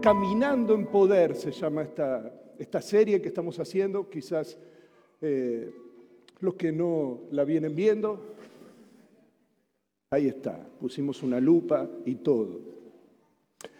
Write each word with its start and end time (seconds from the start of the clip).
Caminando 0.00 0.74
en 0.74 0.86
Poder 0.86 1.36
se 1.36 1.52
llama 1.52 1.82
esta, 1.82 2.32
esta 2.58 2.80
serie 2.80 3.20
que 3.20 3.28
estamos 3.28 3.58
haciendo. 3.58 4.08
Quizás 4.08 4.56
eh, 5.20 5.70
los 6.40 6.54
que 6.54 6.72
no 6.72 7.20
la 7.30 7.44
vienen 7.44 7.74
viendo. 7.74 8.34
Ahí 10.10 10.26
está, 10.26 10.58
pusimos 10.80 11.22
una 11.22 11.38
lupa 11.38 11.86
y 12.06 12.16
todo. 12.16 12.60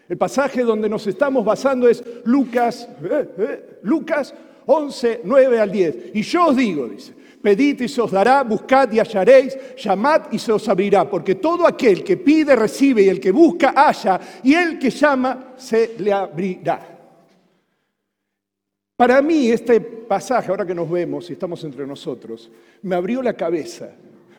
El 0.09 0.19
pasaje 0.19 0.63
donde 0.63 0.89
nos 0.89 1.07
estamos 1.07 1.45
basando 1.45 1.89
es 1.89 2.05
Lucas, 2.25 2.89
eh, 3.03 3.29
eh, 3.39 3.79
Lucas 3.83 4.35
11, 4.73 5.23
9 5.25 5.59
al 5.59 5.73
10. 5.73 5.97
Y 6.15 6.23
yo 6.23 6.47
os 6.47 6.57
digo, 6.57 6.87
dice, 6.87 7.13
pedid 7.43 7.81
y 7.81 7.89
se 7.89 8.01
os 8.01 8.13
dará, 8.13 8.45
buscad 8.45 8.93
y 8.93 9.01
hallaréis, 9.01 9.59
llamad 9.77 10.31
y 10.31 10.39
se 10.39 10.53
os 10.53 10.69
abrirá, 10.69 11.11
porque 11.11 11.35
todo 11.35 11.67
aquel 11.67 12.05
que 12.05 12.17
pide 12.17 12.55
recibe 12.55 13.03
y 13.03 13.09
el 13.09 13.19
que 13.19 13.33
busca 13.33 13.73
halla 13.73 14.21
y 14.45 14.55
el 14.55 14.79
que 14.79 14.91
llama 14.91 15.55
se 15.57 15.97
le 15.99 16.13
abrirá. 16.13 16.99
Para 18.97 19.21
mí 19.21 19.51
este 19.51 19.81
pasaje, 19.81 20.51
ahora 20.51 20.67
que 20.67 20.75
nos 20.75 20.89
vemos 20.89 21.29
y 21.31 21.33
estamos 21.33 21.65
entre 21.65 21.85
nosotros, 21.85 22.49
me 22.83 22.95
abrió 22.95 23.23
la 23.23 23.33
cabeza, 23.33 23.91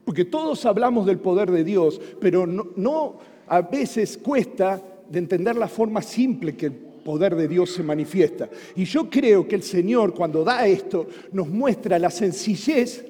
porque 0.06 0.24
todos 0.24 0.66
hablamos 0.66 1.06
del 1.06 1.20
poder 1.20 1.52
de 1.52 1.66
Dios, 1.66 2.00
pero 2.22 2.48
no, 2.48 2.68
no 2.78 3.20
a 3.48 3.62
veces 3.62 4.18
cuesta 4.18 4.82
de 5.10 5.20
entender 5.20 5.58
la 5.58 5.68
forma 5.68 6.02
simple 6.02 6.56
que 6.56 6.91
poder 7.04 7.36
de 7.36 7.48
Dios 7.48 7.72
se 7.72 7.84
manifiesta. 7.84 8.50
Y 8.76 8.86
yo 8.86 9.10
creo 9.10 9.48
que 9.48 9.56
el 9.56 9.64
Señor 9.64 10.14
cuando 10.14 10.44
da 10.44 10.66
esto 10.68 11.08
nos 11.32 11.48
muestra 11.48 12.00
la 12.00 12.10
sencillez 12.10 13.06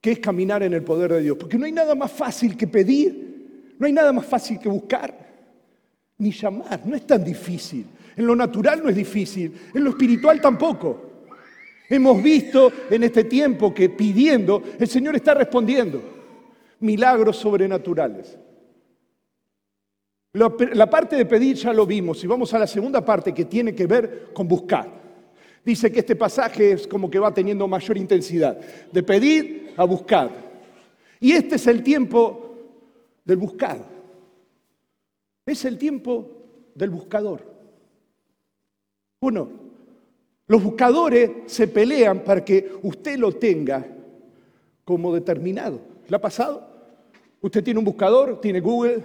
que 0.00 0.12
es 0.12 0.18
caminar 0.18 0.62
en 0.62 0.72
el 0.72 0.82
poder 0.82 1.12
de 1.12 1.22
Dios. 1.22 1.36
Porque 1.38 1.56
no 1.56 1.64
hay 1.64 1.72
nada 1.72 1.94
más 1.94 2.10
fácil 2.10 2.56
que 2.56 2.66
pedir, 2.66 3.74
no 3.78 3.86
hay 3.86 3.92
nada 3.92 4.12
más 4.12 4.26
fácil 4.26 4.58
que 4.58 4.68
buscar, 4.68 5.16
ni 6.18 6.32
llamar, 6.32 6.80
no 6.84 6.96
es 6.96 7.06
tan 7.06 7.24
difícil. 7.24 7.86
En 8.16 8.26
lo 8.26 8.36
natural 8.36 8.82
no 8.82 8.90
es 8.90 8.96
difícil, 8.96 9.52
en 9.72 9.84
lo 9.84 9.90
espiritual 9.90 10.40
tampoco. 10.40 11.10
Hemos 11.88 12.22
visto 12.22 12.72
en 12.90 13.04
este 13.04 13.24
tiempo 13.24 13.72
que 13.72 13.90
pidiendo, 13.90 14.62
el 14.78 14.88
Señor 14.88 15.14
está 15.14 15.34
respondiendo 15.34 16.02
milagros 16.80 17.36
sobrenaturales. 17.36 18.36
La 20.32 20.88
parte 20.88 21.16
de 21.16 21.26
pedir 21.26 21.56
ya 21.56 21.74
lo 21.74 21.84
vimos 21.84 22.24
y 22.24 22.26
vamos 22.26 22.54
a 22.54 22.58
la 22.58 22.66
segunda 22.66 23.04
parte 23.04 23.34
que 23.34 23.44
tiene 23.44 23.74
que 23.74 23.86
ver 23.86 24.30
con 24.32 24.48
buscar. 24.48 24.88
Dice 25.64 25.92
que 25.92 26.00
este 26.00 26.16
pasaje 26.16 26.72
es 26.72 26.86
como 26.86 27.10
que 27.10 27.18
va 27.18 27.34
teniendo 27.34 27.68
mayor 27.68 27.98
intensidad, 27.98 28.58
de 28.90 29.02
pedir 29.02 29.74
a 29.76 29.84
buscar. 29.84 30.30
Y 31.20 31.32
este 31.32 31.56
es 31.56 31.66
el 31.66 31.82
tiempo 31.82 32.56
del 33.24 33.36
buscar. 33.36 33.78
Es 35.44 35.64
el 35.66 35.76
tiempo 35.76 36.30
del 36.74 36.90
buscador. 36.90 37.44
Uno, 39.20 39.50
los 40.46 40.64
buscadores 40.64 41.30
se 41.46 41.68
pelean 41.68 42.24
para 42.24 42.44
que 42.44 42.72
usted 42.82 43.18
lo 43.18 43.32
tenga 43.32 43.86
como 44.84 45.14
determinado. 45.14 45.78
¿Le 46.08 46.16
ha 46.16 46.20
pasado? 46.20 46.66
Usted 47.40 47.62
tiene 47.62 47.78
un 47.78 47.84
buscador, 47.84 48.40
tiene 48.40 48.60
Google 48.60 49.02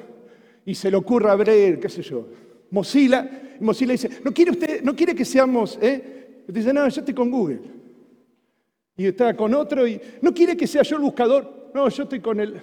y 0.67 0.75
se 0.75 0.91
le 0.91 0.97
ocurre 0.97 1.31
abrir, 1.31 1.79
qué 1.79 1.87
sé 1.87 2.01
yo, 2.01 2.27
Mozilla. 2.71 3.55
Y 3.57 3.63
Mozilla 3.63 3.93
dice, 3.93 4.19
¿no 4.21 4.33
quiere 4.33 4.51
usted, 4.51 4.83
no 4.83 4.93
quiere 4.93 5.15
que 5.15 5.23
seamos, 5.23 5.79
eh? 5.81 6.41
Usted 6.41 6.53
dice, 6.53 6.73
no, 6.73 6.85
yo 6.89 6.99
estoy 6.99 7.13
con 7.13 7.31
Google. 7.31 7.61
Y 8.97 9.05
está 9.05 9.33
con 9.33 9.53
otro 9.53 9.87
y, 9.87 9.99
¿no 10.21 10.33
quiere 10.33 10.57
que 10.57 10.67
sea 10.67 10.81
yo 10.81 10.97
el 10.97 11.03
buscador? 11.03 11.71
No, 11.73 11.87
yo 11.87 12.03
estoy 12.03 12.19
con 12.19 12.41
él. 12.41 12.59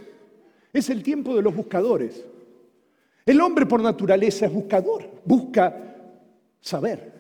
Es 0.70 0.90
el 0.90 1.02
tiempo 1.02 1.34
de 1.34 1.40
los 1.40 1.56
buscadores. 1.56 2.22
El 3.24 3.40
hombre 3.40 3.64
por 3.64 3.82
naturaleza 3.82 4.44
es 4.44 4.52
buscador, 4.52 5.10
busca 5.24 5.96
saber. 6.60 7.10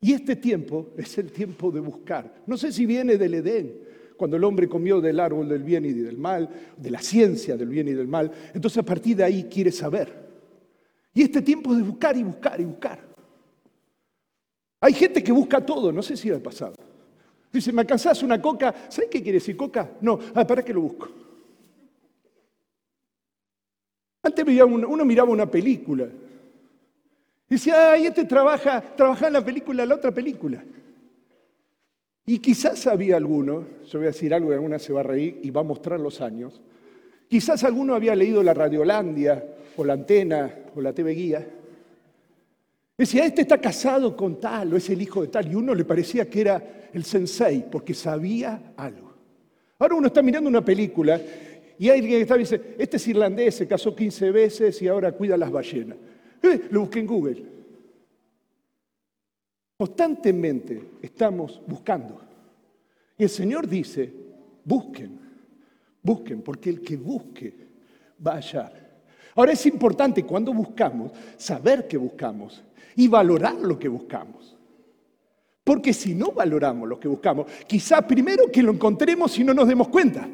Y 0.00 0.14
este 0.14 0.36
tiempo 0.36 0.86
es 0.96 1.18
el 1.18 1.30
tiempo 1.30 1.70
de 1.70 1.80
buscar. 1.80 2.32
No 2.46 2.56
sé 2.56 2.72
si 2.72 2.86
viene 2.86 3.18
del 3.18 3.34
Edén, 3.34 3.74
cuando 4.16 4.36
el 4.36 4.44
hombre 4.44 4.68
comió 4.68 5.00
del 5.00 5.20
árbol 5.20 5.48
del 5.48 5.62
bien 5.62 5.84
y 5.84 5.92
del 5.92 6.16
mal, 6.16 6.48
de 6.76 6.90
la 6.90 7.00
ciencia 7.00 7.56
del 7.56 7.68
bien 7.68 7.88
y 7.88 7.92
del 7.92 8.08
mal. 8.08 8.30
Entonces 8.54 8.78
a 8.78 8.82
partir 8.82 9.16
de 9.16 9.24
ahí 9.24 9.44
quiere 9.44 9.70
saber. 9.70 10.26
Y 11.14 11.22
este 11.22 11.42
tiempo 11.42 11.72
es 11.72 11.78
de 11.78 11.84
buscar 11.84 12.16
y 12.16 12.22
buscar 12.22 12.60
y 12.60 12.64
buscar. 12.64 13.00
Hay 14.80 14.92
gente 14.92 15.22
que 15.22 15.32
busca 15.32 15.64
todo, 15.64 15.90
no 15.90 16.02
sé 16.02 16.16
si 16.16 16.30
ha 16.30 16.42
pasado. 16.42 16.74
Dice, 17.52 17.72
¿me 17.72 17.80
alcanzás 17.80 18.22
una 18.22 18.40
coca? 18.40 18.74
¿Sabes 18.88 19.08
qué 19.10 19.22
quiere 19.22 19.38
decir 19.38 19.56
coca? 19.56 19.90
No, 20.00 20.18
ah, 20.34 20.46
para 20.46 20.64
que 20.64 20.74
lo 20.74 20.82
busco. 20.82 21.08
Antes 24.22 24.44
uno 24.66 25.04
miraba 25.04 25.30
una 25.30 25.50
película 25.50 26.08
y 27.48 27.54
decía, 27.54 27.92
ay, 27.92 28.06
este 28.06 28.24
trabaja, 28.24 28.80
trabaja 28.80 29.28
en 29.28 29.34
la 29.34 29.44
película, 29.44 29.86
la 29.86 29.94
otra 29.94 30.10
película. 30.10 30.62
Y 32.28 32.40
quizás 32.40 32.88
había 32.88 33.16
alguno, 33.16 33.64
yo 33.88 34.00
voy 34.00 34.08
a 34.08 34.10
decir 34.10 34.34
algo 34.34 34.48
que 34.48 34.56
alguna 34.56 34.80
se 34.80 34.92
va 34.92 35.00
a 35.00 35.04
reír 35.04 35.38
y 35.44 35.50
va 35.50 35.60
a 35.60 35.64
mostrar 35.64 36.00
los 36.00 36.20
años, 36.20 36.60
quizás 37.28 37.62
alguno 37.62 37.94
había 37.94 38.16
leído 38.16 38.42
la 38.42 38.52
Radiolandia 38.52 39.44
o 39.76 39.84
la 39.84 39.92
Antena 39.92 40.52
o 40.74 40.80
la 40.80 40.92
TV 40.92 41.12
Guía. 41.12 41.46
Decía, 42.98 43.26
este 43.26 43.42
está 43.42 43.60
casado 43.60 44.16
con 44.16 44.40
tal 44.40 44.74
o 44.74 44.76
es 44.76 44.90
el 44.90 45.00
hijo 45.00 45.22
de 45.22 45.28
tal, 45.28 45.52
y 45.52 45.54
uno 45.54 45.72
le 45.72 45.84
parecía 45.84 46.28
que 46.28 46.40
era 46.40 46.88
el 46.92 47.04
sensei 47.04 47.64
porque 47.70 47.94
sabía 47.94 48.72
algo. 48.76 49.14
Ahora 49.78 49.94
uno 49.94 50.08
está 50.08 50.20
mirando 50.20 50.50
una 50.50 50.64
película 50.64 51.20
y 51.78 51.88
alguien 51.90 52.12
que 52.12 52.20
está 52.22 52.36
y 52.36 52.40
dice, 52.40 52.60
este 52.76 52.96
es 52.96 53.06
irlandés, 53.06 53.54
se 53.54 53.68
casó 53.68 53.94
15 53.94 54.32
veces 54.32 54.82
y 54.82 54.88
ahora 54.88 55.12
cuida 55.12 55.36
las 55.36 55.52
ballenas. 55.52 55.98
Eh, 56.42 56.62
lo 56.70 56.80
busqué 56.80 57.00
en 57.00 57.06
Google. 57.06 57.55
Constantemente 59.76 60.92
estamos 61.02 61.60
buscando. 61.66 62.20
Y 63.18 63.24
el 63.24 63.30
Señor 63.30 63.68
dice, 63.68 64.12
busquen, 64.64 65.18
busquen, 66.02 66.42
porque 66.42 66.70
el 66.70 66.80
que 66.80 66.96
busque 66.96 67.54
va 68.24 68.32
a 68.32 68.36
hallar. 68.36 68.86
Ahora 69.34 69.52
es 69.52 69.66
importante 69.66 70.24
cuando 70.24 70.52
buscamos 70.54 71.12
saber 71.36 71.86
que 71.86 71.98
buscamos 71.98 72.62
y 72.96 73.06
valorar 73.06 73.54
lo 73.56 73.78
que 73.78 73.88
buscamos. 73.88 74.56
Porque 75.62 75.92
si 75.92 76.14
no 76.14 76.32
valoramos 76.32 76.88
lo 76.88 76.98
que 76.98 77.08
buscamos, 77.08 77.46
quizá 77.66 78.06
primero 78.06 78.50
que 78.50 78.62
lo 78.62 78.72
encontremos 78.72 79.38
y 79.38 79.44
no 79.44 79.52
nos 79.52 79.68
demos 79.68 79.88
cuenta. 79.88 80.26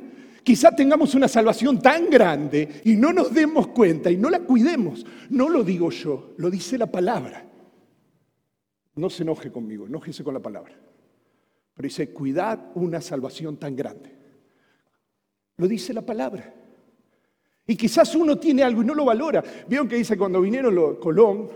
Quizá 0.45 0.75
tengamos 0.75 1.15
una 1.15 1.27
salvación 1.27 1.81
tan 1.81 2.11
grande 2.11 2.81
y 2.85 2.97
no 2.97 3.13
nos 3.13 3.33
demos 3.33 3.69
cuenta 3.69 4.11
y 4.11 4.17
no 4.17 4.29
la 4.31 4.41
cuidemos. 4.41 5.05
No 5.31 5.49
lo 5.49 5.65
digo 5.65 5.91
yo, 5.91 6.35
lo 6.37 6.51
dice 6.51 6.79
la 6.79 6.87
palabra. 6.87 7.52
No 8.95 9.09
se 9.09 9.23
enoje 9.23 9.51
conmigo, 9.51 9.87
enójese 9.87 10.23
con 10.23 10.35
la 10.35 10.41
palabra. 10.41 10.75
Pero 11.75 11.87
dice, 11.87 12.13
cuidad 12.13 12.71
una 12.75 13.01
salvación 13.01 13.57
tan 13.57 13.75
grande. 13.75 14.13
Lo 15.57 15.67
dice 15.67 15.95
la 15.95 16.03
palabra. 16.03 16.55
Y 17.67 17.77
quizás 17.77 18.15
uno 18.15 18.39
tiene 18.39 18.63
algo 18.63 18.83
y 18.83 18.85
no 18.85 18.95
lo 18.95 19.05
valora. 19.05 19.43
Vieron 19.69 19.89
que 19.89 19.97
dice 19.97 20.17
cuando 20.19 20.41
vinieron 20.41 20.75
los 20.75 20.99
Colón, 20.99 21.49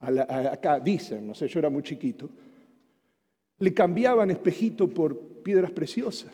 acá 0.00 0.80
dicen, 0.80 1.26
no 1.26 1.34
sé, 1.34 1.48
yo 1.48 1.58
era 1.58 1.70
muy 1.70 1.82
chiquito, 1.82 2.28
le 3.58 3.74
cambiaban 3.74 4.30
espejito 4.30 4.88
por 4.88 5.16
piedras 5.18 5.70
preciosas. 5.70 6.32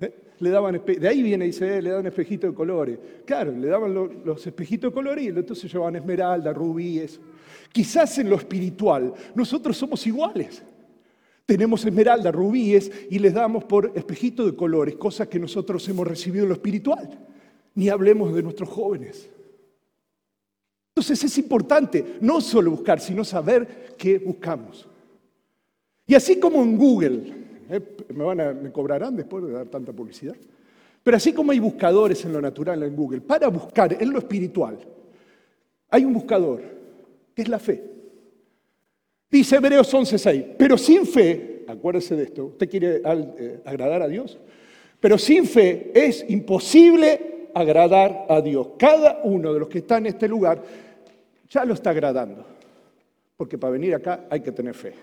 ¿Eh? 0.00 0.14
Le 0.40 0.50
daban, 0.50 0.82
de 0.84 1.08
ahí 1.08 1.22
viene, 1.22 1.44
dice, 1.46 1.80
le 1.80 1.90
daban 1.90 2.06
espejitos 2.06 2.50
de 2.50 2.56
colores. 2.56 2.98
Claro, 3.24 3.52
le 3.52 3.68
daban 3.68 3.94
los 3.94 4.46
espejitos 4.46 4.90
de 4.90 4.94
colores 4.94 5.24
y 5.24 5.28
entonces 5.28 5.72
llevaban 5.72 5.96
esmeralda, 5.96 6.52
rubíes. 6.52 7.20
Quizás 7.72 8.18
en 8.18 8.30
lo 8.30 8.36
espiritual 8.36 9.12
nosotros 9.34 9.76
somos 9.76 10.06
iguales. 10.06 10.62
Tenemos 11.46 11.84
esmeralda, 11.84 12.32
rubíes 12.32 12.90
y 13.10 13.18
les 13.18 13.34
damos 13.34 13.64
por 13.64 13.92
espejitos 13.94 14.46
de 14.46 14.56
colores, 14.56 14.96
cosas 14.96 15.28
que 15.28 15.38
nosotros 15.38 15.86
hemos 15.88 16.06
recibido 16.06 16.44
en 16.44 16.48
lo 16.48 16.54
espiritual. 16.54 17.18
Ni 17.74 17.88
hablemos 17.88 18.34
de 18.34 18.42
nuestros 18.42 18.68
jóvenes. 18.68 19.28
Entonces 20.96 21.22
es 21.24 21.38
importante 21.38 22.16
no 22.20 22.40
solo 22.40 22.70
buscar, 22.70 23.00
sino 23.00 23.24
saber 23.24 23.94
qué 23.98 24.18
buscamos. 24.18 24.88
Y 26.06 26.14
así 26.14 26.38
como 26.38 26.62
en 26.62 26.76
Google. 26.76 27.43
Me, 27.68 28.24
van 28.24 28.40
a, 28.40 28.72
cobrarán 28.72 29.16
después 29.16 29.44
de 29.44 29.52
dar 29.52 29.66
tanta 29.66 29.92
publicidad. 29.92 30.34
Pero 31.02 31.16
así 31.16 31.32
como 31.32 31.52
hay 31.52 31.58
buscadores 31.58 32.24
en 32.24 32.32
lo 32.32 32.40
natural 32.40 32.82
en 32.82 32.96
Google, 32.96 33.20
para 33.20 33.48
buscar 33.48 33.96
en 34.00 34.10
lo 34.10 34.18
espiritual, 34.18 34.78
hay 35.90 36.04
un 36.04 36.14
buscador, 36.14 36.62
que 37.34 37.42
es 37.42 37.48
la 37.48 37.58
fe. 37.58 37.82
Dice 39.30 39.56
Hebreos 39.56 39.92
11:6, 39.92 40.54
pero 40.56 40.78
sin 40.78 41.06
fe, 41.06 41.64
acuérdese 41.68 42.16
de 42.16 42.22
esto, 42.24 42.46
usted 42.46 42.70
quiere 42.70 43.02
eh, 43.04 43.60
agradar 43.64 44.02
a 44.02 44.08
Dios, 44.08 44.38
pero 45.00 45.18
sin 45.18 45.44
fe 45.44 45.92
es 45.94 46.24
imposible 46.28 47.48
agradar 47.54 48.26
a 48.28 48.40
Dios. 48.40 48.70
Cada 48.78 49.20
uno 49.24 49.52
de 49.52 49.60
los 49.60 49.68
que 49.68 49.78
está 49.78 49.98
en 49.98 50.06
este 50.06 50.26
lugar 50.28 50.62
ya 51.50 51.64
lo 51.64 51.74
está 51.74 51.90
agradando, 51.90 52.44
porque 53.36 53.58
para 53.58 53.72
venir 53.72 53.94
acá 53.94 54.26
hay 54.30 54.40
que 54.40 54.52
tener 54.52 54.74
fe. 54.74 54.94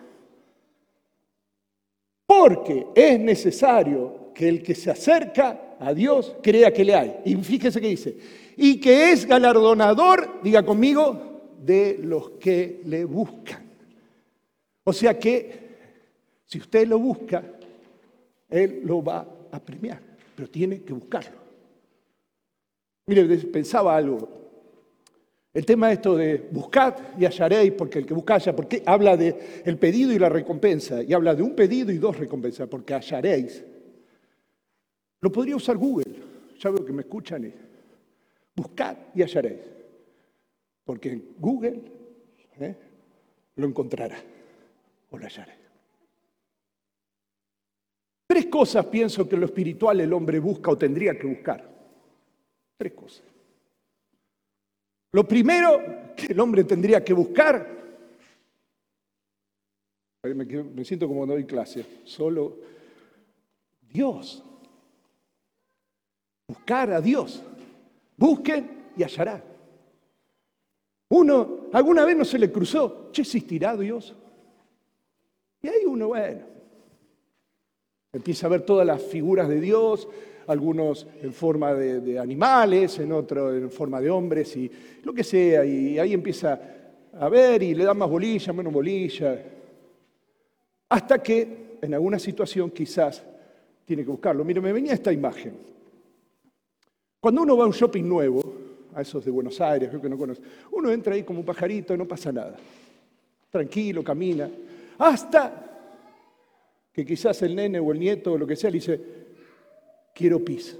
Porque 2.31 2.87
es 2.95 3.19
necesario 3.19 4.31
que 4.33 4.47
el 4.47 4.63
que 4.63 4.73
se 4.73 4.89
acerca 4.89 5.75
a 5.77 5.93
Dios 5.93 6.37
crea 6.41 6.71
que 6.71 6.85
le 6.85 6.95
hay. 6.95 7.17
Y 7.25 7.35
fíjese 7.35 7.81
que 7.81 7.89
dice, 7.89 8.15
y 8.55 8.79
que 8.79 9.11
es 9.11 9.25
galardonador, 9.25 10.39
diga 10.41 10.63
conmigo, 10.63 11.41
de 11.61 11.99
los 12.01 12.29
que 12.39 12.83
le 12.85 13.03
buscan. 13.03 13.69
O 14.85 14.93
sea 14.93 15.19
que 15.19 15.59
si 16.45 16.59
usted 16.59 16.87
lo 16.87 16.99
busca, 16.99 17.43
Él 18.47 18.79
lo 18.85 19.03
va 19.03 19.27
a 19.51 19.59
premiar, 19.59 19.99
pero 20.33 20.49
tiene 20.49 20.83
que 20.83 20.93
buscarlo. 20.93 21.37
Mire, 23.07 23.25
pensaba 23.39 23.97
algo. 23.97 24.50
El 25.53 25.65
tema 25.65 25.91
esto 25.91 26.15
de 26.15 26.47
buscad 26.49 26.95
y 27.19 27.25
hallaréis, 27.25 27.73
porque 27.73 27.99
el 27.99 28.05
que 28.05 28.13
busca 28.13 28.35
halla, 28.35 28.55
porque 28.55 28.83
habla 28.85 29.17
de 29.17 29.61
el 29.65 29.77
pedido 29.77 30.13
y 30.13 30.19
la 30.19 30.29
recompensa, 30.29 31.03
y 31.03 31.13
habla 31.13 31.35
de 31.35 31.43
un 31.43 31.55
pedido 31.55 31.91
y 31.91 31.97
dos 31.97 32.17
recompensas, 32.17 32.69
porque 32.69 32.93
hallaréis. 32.93 33.63
Lo 35.19 35.31
podría 35.31 35.57
usar 35.57 35.75
Google, 35.77 36.15
ya 36.57 36.69
veo 36.69 36.85
que 36.85 36.93
me 36.93 37.01
escuchan. 37.01 37.45
Y, 37.45 37.53
buscad 38.55 38.95
y 39.13 39.21
hallaréis, 39.21 39.59
porque 40.85 41.21
Google 41.37 41.81
¿eh? 42.59 42.75
lo 43.55 43.67
encontrará 43.67 44.17
o 45.09 45.17
lo 45.17 45.25
hallaré. 45.25 45.53
Tres 48.25 48.45
cosas 48.45 48.85
pienso 48.85 49.27
que 49.27 49.35
en 49.35 49.41
lo 49.41 49.47
espiritual 49.47 49.99
el 49.99 50.13
hombre 50.13 50.39
busca 50.39 50.71
o 50.71 50.77
tendría 50.77 51.17
que 51.19 51.27
buscar. 51.27 51.69
Tres 52.77 52.93
cosas. 52.93 53.30
Lo 55.13 55.27
primero 55.27 56.13
que 56.15 56.27
el 56.27 56.39
hombre 56.39 56.63
tendría 56.63 57.03
que 57.03 57.13
buscar, 57.13 57.81
me, 60.23 60.85
siento 60.85 61.07
como 61.07 61.25
no 61.25 61.33
doy 61.33 61.45
clase, 61.45 61.85
solo 62.05 62.57
Dios. 63.81 64.43
Buscar 66.47 66.91
a 66.91 67.01
Dios. 67.01 67.41
Busquen 68.15 68.91
y 68.95 69.03
hallarán. 69.03 69.43
Uno, 71.09 71.67
alguna 71.73 72.05
vez 72.05 72.15
no 72.15 72.23
se 72.23 72.39
le 72.39 72.51
cruzó, 72.51 73.09
¿che 73.11 73.23
existirá 73.23 73.75
Dios? 73.75 74.15
Y 75.61 75.67
ahí 75.67 75.85
uno, 75.85 76.09
bueno, 76.09 76.45
empieza 78.13 78.47
a 78.47 78.49
ver 78.49 78.61
todas 78.61 78.87
las 78.87 79.01
figuras 79.01 79.49
de 79.49 79.59
Dios, 79.59 80.07
algunos 80.51 81.07
en 81.21 81.33
forma 81.33 81.73
de, 81.73 82.19
animales, 82.19 82.99
en 82.99 83.11
otros 83.11 83.55
en 83.55 83.71
forma 83.71 84.01
de 84.01 84.09
hombres 84.09 84.55
y 84.57 84.69
lo 85.03 85.13
que 85.13 85.23
sea, 85.23 85.63
y 85.65 85.97
ahí 85.97 86.13
empieza 86.13 86.59
a 87.13 87.29
ver 87.29 87.63
y 87.63 87.73
le 87.73 87.85
da 87.85 87.93
más 87.93 88.09
bolilla, 88.09 88.53
menos 88.53 88.73
bolilla, 88.73 89.41
hasta 90.89 91.23
que 91.23 91.77
en 91.81 91.93
alguna 91.93 92.19
situación 92.19 92.71
quizás 92.71 93.23
tiene 93.85 94.03
que 94.03 94.11
buscarlo. 94.11 94.43
Mire, 94.43 94.61
me 94.61 94.73
venía 94.73 94.93
esta 94.93 95.11
imagen. 95.11 95.53
Cuando 97.19 97.41
uno 97.43 97.55
va 97.55 97.63
a 97.63 97.67
un 97.67 97.73
shopping 97.73 98.03
nuevo, 98.03 98.41
a 98.93 99.01
esos 99.01 99.23
de 99.23 99.31
Buenos 99.31 99.59
Aires, 99.61 99.89
creo 99.89 100.01
que 100.01 100.09
no 100.09 100.17
conoce, 100.17 100.41
uno 100.71 100.91
entra 100.91 101.13
ahí 101.13 101.23
como 101.23 101.39
un 101.39 101.45
pajarito, 101.45 101.95
no 101.95 102.07
pasa 102.07 102.31
nada. 102.31 102.57
Tranquilo, 103.49 104.03
camina, 104.03 104.49
hasta 104.97 105.71
que 106.91 107.05
quizás 107.05 107.41
el 107.43 107.55
nene 107.55 107.79
o 107.79 107.91
el 107.91 107.99
nieto 107.99 108.33
o 108.33 108.37
lo 108.37 108.45
que 108.45 108.55
sea 108.55 108.69
le 108.69 108.77
dice, 108.77 109.20
quiero 110.21 110.39
pis. 110.45 110.77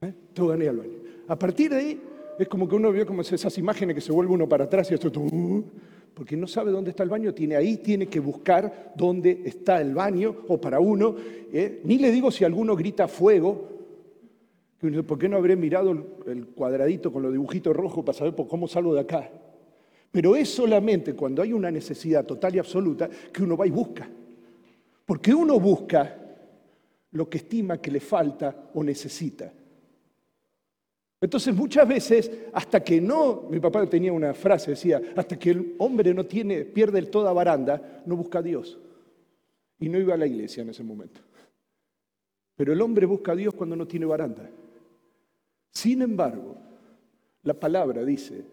¿Eh? 0.00 0.14
Todo 0.32 0.48
gané 0.48 0.68
al 0.68 0.78
baño. 0.78 0.98
A 1.28 1.38
partir 1.38 1.70
de 1.70 1.76
ahí 1.76 2.00
es 2.38 2.48
como 2.48 2.66
que 2.66 2.74
uno 2.74 2.90
vio 2.90 3.06
como 3.06 3.20
esas 3.20 3.56
imágenes 3.58 3.94
que 3.94 4.00
se 4.00 4.12
vuelve 4.12 4.32
uno 4.32 4.48
para 4.48 4.64
atrás 4.64 4.90
y 4.90 4.94
esto, 4.94 5.12
porque 6.14 6.36
no 6.36 6.46
sabe 6.46 6.72
dónde 6.72 6.90
está 6.90 7.02
el 7.02 7.10
baño, 7.10 7.34
tiene 7.34 7.54
ahí, 7.54 7.76
tiene 7.76 8.06
que 8.06 8.18
buscar 8.18 8.92
dónde 8.96 9.42
está 9.44 9.80
el 9.80 9.94
baño 9.94 10.34
o 10.48 10.58
para 10.58 10.80
uno. 10.80 11.14
¿eh? 11.52 11.82
Ni 11.84 11.98
le 11.98 12.10
digo 12.10 12.30
si 12.30 12.44
alguno 12.44 12.74
grita 12.74 13.06
fuego, 13.06 13.68
¿por 15.06 15.18
qué 15.18 15.28
no 15.28 15.36
habré 15.36 15.54
mirado 15.54 15.92
el 16.26 16.46
cuadradito 16.48 17.12
con 17.12 17.22
los 17.22 17.32
dibujitos 17.32 17.76
rojos 17.76 18.04
para 18.04 18.16
saber 18.16 18.34
por 18.34 18.48
cómo 18.48 18.66
salgo 18.66 18.94
de 18.94 19.00
acá? 19.00 19.30
Pero 20.10 20.34
es 20.34 20.48
solamente 20.48 21.14
cuando 21.14 21.42
hay 21.42 21.52
una 21.52 21.70
necesidad 21.70 22.24
total 22.24 22.56
y 22.56 22.58
absoluta 22.58 23.08
que 23.32 23.42
uno 23.42 23.56
va 23.56 23.66
y 23.66 23.70
busca. 23.70 24.08
Porque 25.04 25.34
uno 25.34 25.60
busca 25.60 26.16
lo 27.12 27.28
que 27.28 27.38
estima 27.38 27.78
que 27.78 27.90
le 27.90 28.00
falta 28.00 28.70
o 28.74 28.82
necesita. 28.84 29.52
Entonces 31.20 31.54
muchas 31.54 31.86
veces, 31.86 32.30
hasta 32.52 32.82
que 32.82 33.00
no, 33.00 33.42
mi 33.50 33.60
papá 33.60 33.86
tenía 33.86 34.12
una 34.12 34.32
frase, 34.32 34.70
decía, 34.70 35.00
hasta 35.16 35.38
que 35.38 35.50
el 35.50 35.74
hombre 35.78 36.14
no 36.14 36.24
tiene, 36.24 36.64
pierde 36.64 37.02
toda 37.02 37.32
baranda, 37.32 38.02
no 38.06 38.16
busca 38.16 38.38
a 38.38 38.42
Dios. 38.42 38.78
Y 39.78 39.88
no 39.88 39.98
iba 39.98 40.14
a 40.14 40.16
la 40.16 40.26
iglesia 40.26 40.62
en 40.62 40.70
ese 40.70 40.82
momento. 40.82 41.20
Pero 42.56 42.72
el 42.72 42.80
hombre 42.80 43.06
busca 43.06 43.32
a 43.32 43.36
Dios 43.36 43.54
cuando 43.54 43.76
no 43.76 43.86
tiene 43.86 44.06
baranda. 44.06 44.48
Sin 45.72 46.02
embargo, 46.02 46.56
la 47.42 47.54
palabra 47.54 48.04
dice 48.04 48.44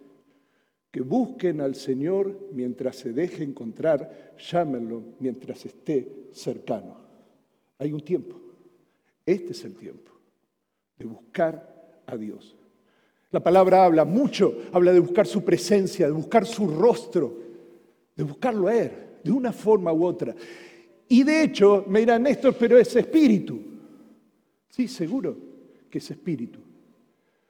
que 0.91 1.01
busquen 1.01 1.61
al 1.61 1.75
Señor 1.75 2.49
mientras 2.53 2.97
se 2.97 3.13
deje 3.13 3.43
encontrar, 3.43 4.35
llámenlo 4.37 5.03
mientras 5.19 5.65
esté 5.65 6.29
cercano. 6.31 6.97
Hay 7.79 7.91
un 7.93 8.01
tiempo. 8.01 8.46
Este 9.27 9.51
es 9.51 9.65
el 9.65 9.75
tiempo 9.75 10.13
de 10.97 11.05
buscar 11.05 12.01
a 12.05 12.15
Dios. 12.15 12.55
La 13.29 13.43
palabra 13.43 13.83
habla 13.83 14.05
mucho, 14.05 14.57
habla 14.71 14.93
de 14.93 15.01
buscar 15.01 15.27
su 15.27 15.43
presencia, 15.43 16.05
de 16.05 16.13
buscar 16.13 16.45
su 16.45 16.65
rostro, 16.65 17.37
de 18.15 18.23
buscarlo 18.23 18.69
a 18.69 18.75
Él, 18.75 18.91
de 19.21 19.31
una 19.33 19.51
forma 19.51 19.91
u 19.91 20.05
otra. 20.05 20.33
Y 21.09 21.23
de 21.23 21.43
hecho, 21.43 21.83
me 21.89 21.99
dirán, 21.99 22.23
Néstor, 22.23 22.55
pero 22.57 22.77
es 22.77 22.95
espíritu. 22.95 23.59
Sí, 24.69 24.87
seguro 24.87 25.37
que 25.89 25.97
es 25.97 26.09
espíritu. 26.09 26.59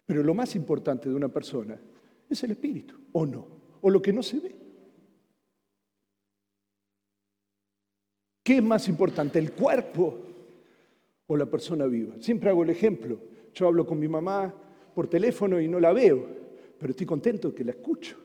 Pero 0.03 0.23
lo 0.23 0.33
más 0.33 0.55
importante 0.55 1.07
de 1.09 1.15
una 1.15 1.29
persona 1.29 1.79
es 2.27 2.43
el 2.43 2.51
espíritu, 2.51 2.95
o 3.11 3.23
no, 3.23 3.47
o 3.81 3.89
lo 3.91 4.01
que 4.01 4.11
no 4.11 4.23
se 4.23 4.39
ve. 4.39 4.55
¿Qué 8.41 8.55
es 8.57 8.63
más 8.63 8.87
importante, 8.87 9.37
el 9.37 9.51
cuerpo 9.51 10.23
o 11.27 11.37
la 11.37 11.45
persona 11.45 11.85
viva. 11.85 12.15
Siempre 12.19 12.49
hago 12.49 12.63
el 12.63 12.69
ejemplo. 12.69 13.19
Yo 13.53 13.67
hablo 13.67 13.85
con 13.85 13.99
mi 13.99 14.07
mamá 14.07 14.53
por 14.93 15.07
teléfono 15.07 15.59
y 15.59 15.67
no 15.67 15.79
la 15.79 15.93
veo, 15.93 16.25
pero 16.79 16.91
estoy 16.91 17.05
contento 17.05 17.53
que 17.53 17.63
la 17.63 17.71
escucho. 17.71 18.17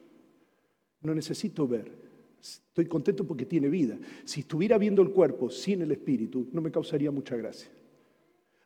No 1.02 1.14
necesito 1.14 1.66
ver. 1.66 1.90
Estoy 2.40 2.86
contento 2.86 3.26
porque 3.26 3.46
tiene 3.46 3.68
vida. 3.68 3.98
Si 4.24 4.40
estuviera 4.40 4.78
viendo 4.78 5.02
el 5.02 5.10
cuerpo 5.10 5.50
sin 5.50 5.82
el 5.82 5.92
espíritu, 5.92 6.48
no 6.52 6.60
me 6.60 6.70
causaría 6.70 7.10
mucha 7.10 7.36
gracia. 7.36 7.70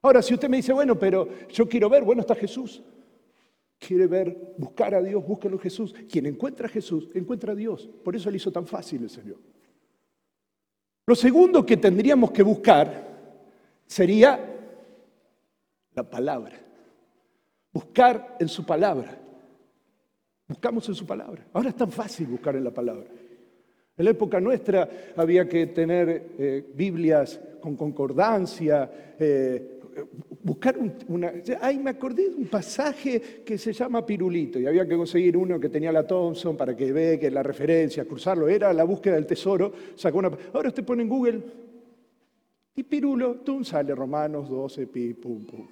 Ahora, 0.02 0.22
si 0.22 0.34
usted 0.34 0.48
me 0.48 0.58
dice, 0.58 0.72
bueno, 0.72 0.98
pero 0.98 1.28
yo 1.48 1.68
quiero 1.68 1.90
ver, 1.90 2.04
bueno, 2.04 2.20
está 2.20 2.34
Jesús. 2.34 2.82
Quiere 3.78 4.06
ver, 4.06 4.54
buscar 4.56 4.94
a 4.94 5.02
Dios, 5.02 5.26
búsquelo 5.26 5.58
Jesús. 5.58 5.94
Quien 6.10 6.26
encuentra 6.26 6.66
a 6.66 6.70
Jesús, 6.70 7.10
encuentra 7.14 7.52
a 7.52 7.56
Dios. 7.56 7.90
Por 8.04 8.16
eso 8.16 8.30
le 8.30 8.36
hizo 8.36 8.50
tan 8.50 8.66
fácil 8.66 9.02
el 9.02 9.10
Señor. 9.10 9.38
Lo 11.06 11.14
segundo 11.14 11.64
que 11.66 11.76
tendríamos 11.76 12.30
que 12.30 12.42
buscar 12.42 13.05
sería 13.86 14.38
la 15.94 16.02
palabra. 16.08 16.56
Buscar 17.72 18.36
en 18.38 18.48
su 18.48 18.64
palabra. 18.64 19.18
Buscamos 20.48 20.88
en 20.88 20.94
su 20.94 21.06
palabra. 21.06 21.46
Ahora 21.52 21.70
es 21.70 21.76
tan 21.76 21.90
fácil 21.90 22.26
buscar 22.28 22.56
en 22.56 22.64
la 22.64 22.70
palabra. 22.70 23.06
En 23.98 24.04
la 24.04 24.10
época 24.10 24.40
nuestra 24.40 24.88
había 25.16 25.48
que 25.48 25.68
tener 25.68 26.34
eh, 26.38 26.66
Biblias 26.74 27.40
con 27.60 27.76
concordancia, 27.76 29.14
eh, 29.18 29.80
buscar 30.42 30.76
una... 31.08 31.32
Ay, 31.60 31.78
me 31.78 31.90
acordé 31.90 32.28
de 32.28 32.36
un 32.36 32.46
pasaje 32.46 33.42
que 33.44 33.56
se 33.56 33.72
llama 33.72 34.04
Pirulito 34.04 34.60
y 34.60 34.66
había 34.66 34.86
que 34.86 34.96
conseguir 34.96 35.36
uno 35.36 35.58
que 35.58 35.70
tenía 35.70 35.90
la 35.92 36.06
Thompson 36.06 36.56
para 36.56 36.76
que 36.76 36.92
vea 36.92 37.18
que 37.18 37.30
la 37.30 37.42
referencia, 37.42 38.04
cruzarlo, 38.04 38.48
era 38.48 38.72
la 38.72 38.84
búsqueda 38.84 39.14
del 39.14 39.26
tesoro, 39.26 39.72
sacó 39.94 40.18
una... 40.18 40.30
Ahora 40.52 40.68
usted 40.68 40.84
pone 40.84 41.02
en 41.02 41.08
Google 41.08 41.42
y 42.76 42.82
pirulo, 42.82 43.36
tú 43.36 43.64
sale 43.64 43.94
Romanos 43.94 44.48
12, 44.48 44.86
pi, 44.86 45.14
pum, 45.14 45.46
pum. 45.46 45.66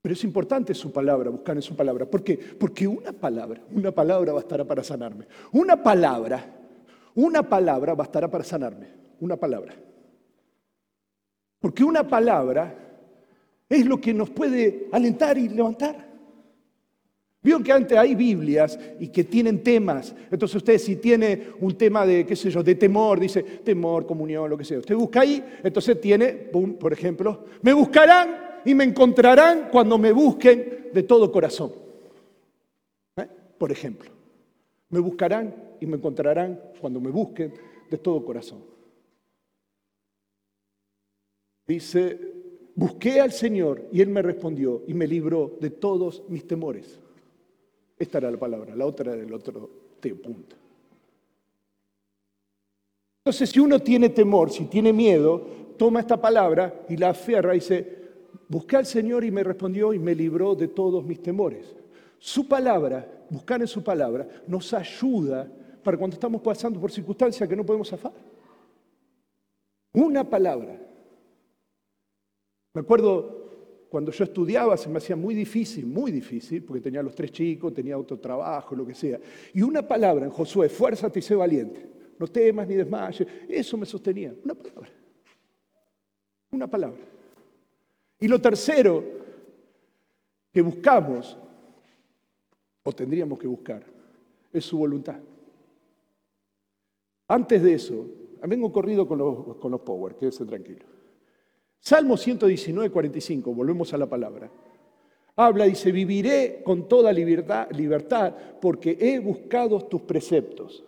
Pero 0.00 0.12
es 0.12 0.24
importante 0.24 0.74
su 0.74 0.90
palabra, 0.90 1.30
buscar 1.30 1.56
en 1.56 1.62
su 1.62 1.76
palabra. 1.76 2.06
¿Por 2.06 2.24
qué? 2.24 2.36
Porque 2.36 2.86
una 2.86 3.12
palabra, 3.12 3.62
una 3.70 3.90
palabra 3.90 4.32
bastará 4.32 4.64
para 4.64 4.82
sanarme. 4.82 5.26
Una 5.52 5.82
palabra, 5.82 6.44
una 7.14 7.42
palabra 7.42 7.94
bastará 7.94 8.30
para 8.30 8.44
sanarme. 8.44 8.88
Una 9.20 9.36
palabra. 9.36 9.74
Porque 11.58 11.84
una 11.84 12.06
palabra 12.06 12.74
es 13.68 13.86
lo 13.86 13.98
que 14.00 14.12
nos 14.12 14.30
puede 14.30 14.88
alentar 14.92 15.38
y 15.38 15.48
levantar. 15.48 16.03
Vieron 17.44 17.62
que 17.62 17.72
antes 17.72 17.98
hay 17.98 18.14
Biblias 18.14 18.78
y 18.98 19.08
que 19.08 19.22
tienen 19.22 19.62
temas. 19.62 20.14
Entonces 20.30 20.56
usted 20.56 20.78
si 20.78 20.96
tiene 20.96 21.48
un 21.60 21.76
tema 21.76 22.06
de, 22.06 22.24
qué 22.24 22.34
sé 22.34 22.48
yo, 22.48 22.62
de 22.62 22.74
temor, 22.74 23.20
dice 23.20 23.42
temor, 23.42 24.06
comunión, 24.06 24.48
lo 24.48 24.56
que 24.56 24.64
sea. 24.64 24.78
Usted 24.78 24.96
busca 24.96 25.20
ahí, 25.20 25.44
entonces 25.62 26.00
tiene, 26.00 26.32
por 26.32 26.90
ejemplo, 26.90 27.44
me 27.60 27.74
buscarán 27.74 28.62
y 28.64 28.74
me 28.74 28.84
encontrarán 28.84 29.68
cuando 29.70 29.98
me 29.98 30.10
busquen 30.10 30.88
de 30.90 31.02
todo 31.02 31.30
corazón. 31.30 31.72
¿Eh? 33.18 33.28
Por 33.58 33.70
ejemplo, 33.70 34.10
me 34.88 35.00
buscarán 35.00 35.54
y 35.80 35.84
me 35.84 35.98
encontrarán 35.98 36.58
cuando 36.80 36.98
me 36.98 37.10
busquen 37.10 37.52
de 37.90 37.98
todo 37.98 38.24
corazón. 38.24 38.64
Dice, 41.66 42.18
busqué 42.74 43.20
al 43.20 43.32
Señor 43.32 43.86
y 43.92 44.00
Él 44.00 44.08
me 44.08 44.22
respondió 44.22 44.82
y 44.86 44.94
me 44.94 45.06
libró 45.06 45.58
de 45.60 45.68
todos 45.68 46.22
mis 46.30 46.46
temores. 46.46 47.00
Esta 48.04 48.18
era 48.18 48.30
la 48.30 48.36
palabra, 48.36 48.76
la 48.76 48.84
otra 48.84 49.14
era 49.14 49.22
el 49.22 49.32
otro 49.32 49.70
T, 49.98 50.14
punto. 50.16 50.56
Entonces, 53.24 53.48
si 53.48 53.58
uno 53.58 53.78
tiene 53.78 54.10
temor, 54.10 54.50
si 54.50 54.66
tiene 54.66 54.92
miedo, 54.92 55.46
toma 55.78 56.00
esta 56.00 56.20
palabra 56.20 56.84
y 56.86 56.98
la 56.98 57.08
aferra 57.08 57.54
y 57.54 57.60
dice, 57.60 57.98
busqué 58.46 58.76
al 58.76 58.84
Señor 58.84 59.24
y 59.24 59.30
me 59.30 59.42
respondió 59.42 59.94
y 59.94 59.98
me 59.98 60.14
libró 60.14 60.54
de 60.54 60.68
todos 60.68 61.02
mis 61.02 61.22
temores. 61.22 61.74
Su 62.18 62.46
palabra, 62.46 63.24
buscar 63.30 63.62
en 63.62 63.68
su 63.68 63.82
palabra, 63.82 64.28
nos 64.46 64.74
ayuda 64.74 65.50
para 65.82 65.96
cuando 65.96 66.12
estamos 66.12 66.42
pasando 66.42 66.78
por 66.78 66.92
circunstancias 66.92 67.48
que 67.48 67.56
no 67.56 67.64
podemos 67.64 67.88
zafar. 67.88 68.12
Una 69.94 70.28
palabra. 70.28 70.78
Me 72.74 72.82
acuerdo 72.82 73.43
cuando 73.94 74.10
yo 74.10 74.24
estudiaba 74.24 74.76
se 74.76 74.88
me 74.88 74.98
hacía 74.98 75.14
muy 75.14 75.36
difícil, 75.36 75.86
muy 75.86 76.10
difícil, 76.10 76.64
porque 76.64 76.80
tenía 76.80 77.00
los 77.00 77.14
tres 77.14 77.30
chicos, 77.30 77.72
tenía 77.72 77.96
otro 77.96 78.18
trabajo, 78.18 78.74
lo 78.74 78.84
que 78.84 78.92
sea. 78.92 79.20
Y 79.52 79.62
una 79.62 79.86
palabra 79.86 80.24
en 80.24 80.32
Josué, 80.32 80.68
fuérzate 80.68 81.20
y 81.20 81.22
sé 81.22 81.36
valiente. 81.36 81.88
No 82.18 82.26
temas 82.26 82.66
ni 82.66 82.74
desmayes. 82.74 83.24
Eso 83.48 83.76
me 83.76 83.86
sostenía. 83.86 84.34
Una 84.42 84.56
palabra. 84.56 84.90
Una 86.50 86.66
palabra. 86.66 86.98
Y 88.18 88.26
lo 88.26 88.40
tercero 88.40 89.04
que 90.50 90.60
buscamos, 90.60 91.38
o 92.82 92.92
tendríamos 92.92 93.38
que 93.38 93.46
buscar, 93.46 93.84
es 94.52 94.64
su 94.64 94.76
voluntad. 94.76 95.20
Antes 97.28 97.62
de 97.62 97.74
eso, 97.74 98.04
vengo 98.42 98.72
corrido 98.72 99.06
con 99.06 99.18
los, 99.18 99.56
con 99.58 99.70
los 99.70 99.82
power, 99.82 100.16
quédese 100.16 100.44
tranquilo. 100.44 100.93
Salmo 101.84 102.16
119, 102.16 102.88
45, 102.88 103.52
volvemos 103.52 103.92
a 103.92 103.98
la 103.98 104.06
palabra. 104.06 104.50
Habla, 105.36 105.66
dice, 105.66 105.92
viviré 105.92 106.62
con 106.64 106.88
toda 106.88 107.12
libertad, 107.12 107.68
libertad 107.72 108.32
porque 108.58 108.96
he 108.98 109.18
buscado 109.18 109.84
tus 109.84 110.00
preceptos. 110.00 110.82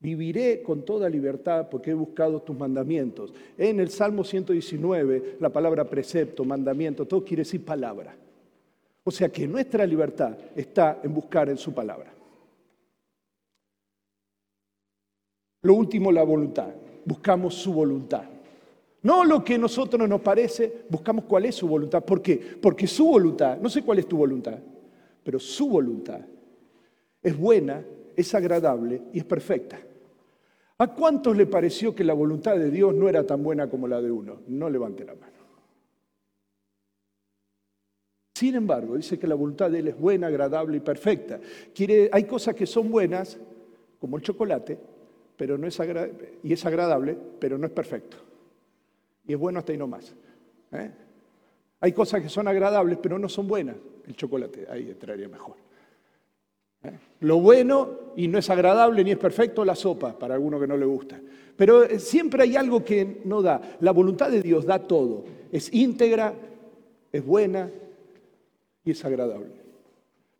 Viviré 0.00 0.62
con 0.62 0.82
toda 0.82 1.10
libertad 1.10 1.68
porque 1.70 1.90
he 1.90 1.94
buscado 1.94 2.40
tus 2.40 2.56
mandamientos. 2.56 3.34
En 3.58 3.80
el 3.80 3.90
Salmo 3.90 4.24
119, 4.24 5.36
la 5.40 5.50
palabra 5.50 5.84
precepto, 5.84 6.42
mandamiento, 6.42 7.06
todo 7.06 7.22
quiere 7.22 7.42
decir 7.42 7.62
palabra. 7.62 8.16
O 9.04 9.10
sea 9.10 9.28
que 9.28 9.46
nuestra 9.46 9.84
libertad 9.84 10.38
está 10.56 11.00
en 11.02 11.12
buscar 11.12 11.50
en 11.50 11.58
su 11.58 11.74
palabra. 11.74 12.14
Lo 15.60 15.74
último, 15.74 16.10
la 16.10 16.22
voluntad. 16.22 16.70
Buscamos 17.04 17.56
su 17.56 17.74
voluntad. 17.74 18.37
No 19.02 19.24
lo 19.24 19.44
que 19.44 19.54
a 19.54 19.58
nosotros 19.58 20.08
nos 20.08 20.20
parece, 20.20 20.84
buscamos 20.88 21.24
cuál 21.24 21.44
es 21.46 21.54
su 21.54 21.68
voluntad. 21.68 22.04
¿Por 22.04 22.20
qué? 22.20 22.36
Porque 22.60 22.86
su 22.86 23.06
voluntad, 23.06 23.58
no 23.58 23.68
sé 23.68 23.82
cuál 23.82 24.00
es 24.00 24.08
tu 24.08 24.16
voluntad, 24.16 24.58
pero 25.22 25.38
su 25.38 25.68
voluntad 25.68 26.20
es 27.22 27.38
buena, 27.38 27.84
es 28.16 28.34
agradable 28.34 29.02
y 29.12 29.18
es 29.18 29.24
perfecta. 29.24 29.78
¿A 30.78 30.94
cuántos 30.94 31.36
le 31.36 31.46
pareció 31.46 31.94
que 31.94 32.04
la 32.04 32.14
voluntad 32.14 32.56
de 32.56 32.70
Dios 32.70 32.94
no 32.94 33.08
era 33.08 33.24
tan 33.24 33.42
buena 33.42 33.68
como 33.68 33.88
la 33.88 34.00
de 34.00 34.10
uno? 34.10 34.40
No 34.46 34.70
levante 34.70 35.04
la 35.04 35.14
mano. 35.14 35.38
Sin 38.34 38.54
embargo, 38.54 38.96
dice 38.96 39.18
que 39.18 39.26
la 39.26 39.34
voluntad 39.34 39.68
de 39.68 39.80
Él 39.80 39.88
es 39.88 39.98
buena, 39.98 40.28
agradable 40.28 40.76
y 40.76 40.80
perfecta. 40.80 41.40
Hay 42.12 42.24
cosas 42.24 42.54
que 42.54 42.66
son 42.66 42.88
buenas, 42.88 43.36
como 43.98 44.16
el 44.16 44.22
chocolate, 44.22 44.78
pero 45.36 45.58
no 45.58 45.66
es 45.66 45.76
y 46.44 46.52
es 46.52 46.64
agradable, 46.64 47.18
pero 47.40 47.58
no 47.58 47.66
es 47.66 47.72
perfecto. 47.72 48.27
Y 49.28 49.34
es 49.34 49.38
bueno 49.38 49.58
hasta 49.60 49.72
ahí 49.72 49.78
nomás. 49.78 50.14
¿eh? 50.72 50.90
Hay 51.80 51.92
cosas 51.92 52.22
que 52.22 52.30
son 52.30 52.48
agradables, 52.48 52.98
pero 53.00 53.18
no 53.18 53.28
son 53.28 53.46
buenas. 53.46 53.76
El 54.06 54.16
chocolate, 54.16 54.66
ahí 54.70 54.90
entraría 54.90 55.28
mejor. 55.28 55.54
¿Eh? 56.82 56.98
Lo 57.20 57.38
bueno 57.38 58.12
y 58.16 58.26
no 58.26 58.38
es 58.38 58.48
agradable 58.48 59.04
ni 59.04 59.10
es 59.10 59.18
perfecto, 59.18 59.64
la 59.66 59.74
sopa, 59.74 60.18
para 60.18 60.34
alguno 60.34 60.58
que 60.58 60.66
no 60.66 60.78
le 60.78 60.86
gusta. 60.86 61.20
Pero 61.56 61.84
eh, 61.84 61.98
siempre 61.98 62.42
hay 62.42 62.56
algo 62.56 62.82
que 62.82 63.20
no 63.26 63.42
da. 63.42 63.60
La 63.80 63.92
voluntad 63.92 64.30
de 64.30 64.42
Dios 64.42 64.64
da 64.64 64.78
todo. 64.78 65.24
Es 65.52 65.72
íntegra, 65.74 66.34
es 67.12 67.24
buena 67.24 67.70
y 68.82 68.90
es 68.92 69.04
agradable. 69.04 69.52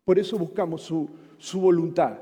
Por 0.03 0.17
eso 0.17 0.35
buscamos 0.39 0.81
su, 0.81 1.07
su 1.37 1.61
voluntad. 1.61 2.17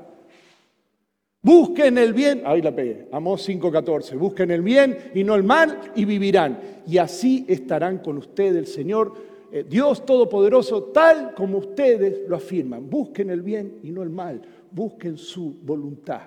Busquen 1.40 1.98
el 1.98 2.12
bien, 2.12 2.42
ahí 2.44 2.60
la 2.60 2.74
pegué, 2.74 3.08
Amós 3.12 3.48
5:14, 3.48 4.16
busquen 4.16 4.50
el 4.50 4.62
bien 4.62 4.98
y 5.14 5.22
no 5.22 5.34
el 5.34 5.44
mal 5.44 5.92
y 5.94 6.04
vivirán. 6.04 6.82
Y 6.86 6.98
así 6.98 7.46
estarán 7.48 7.98
con 7.98 8.18
ustedes 8.18 8.56
el 8.56 8.66
Señor 8.66 9.12
eh, 9.50 9.64
Dios 9.66 10.04
Todopoderoso, 10.04 10.84
tal 10.84 11.34
como 11.34 11.58
ustedes 11.58 12.28
lo 12.28 12.36
afirman. 12.36 12.88
Busquen 12.90 13.30
el 13.30 13.42
bien 13.42 13.80
y 13.82 13.90
no 13.90 14.02
el 14.02 14.10
mal. 14.10 14.42
Busquen 14.70 15.16
su 15.16 15.56
voluntad. 15.62 16.22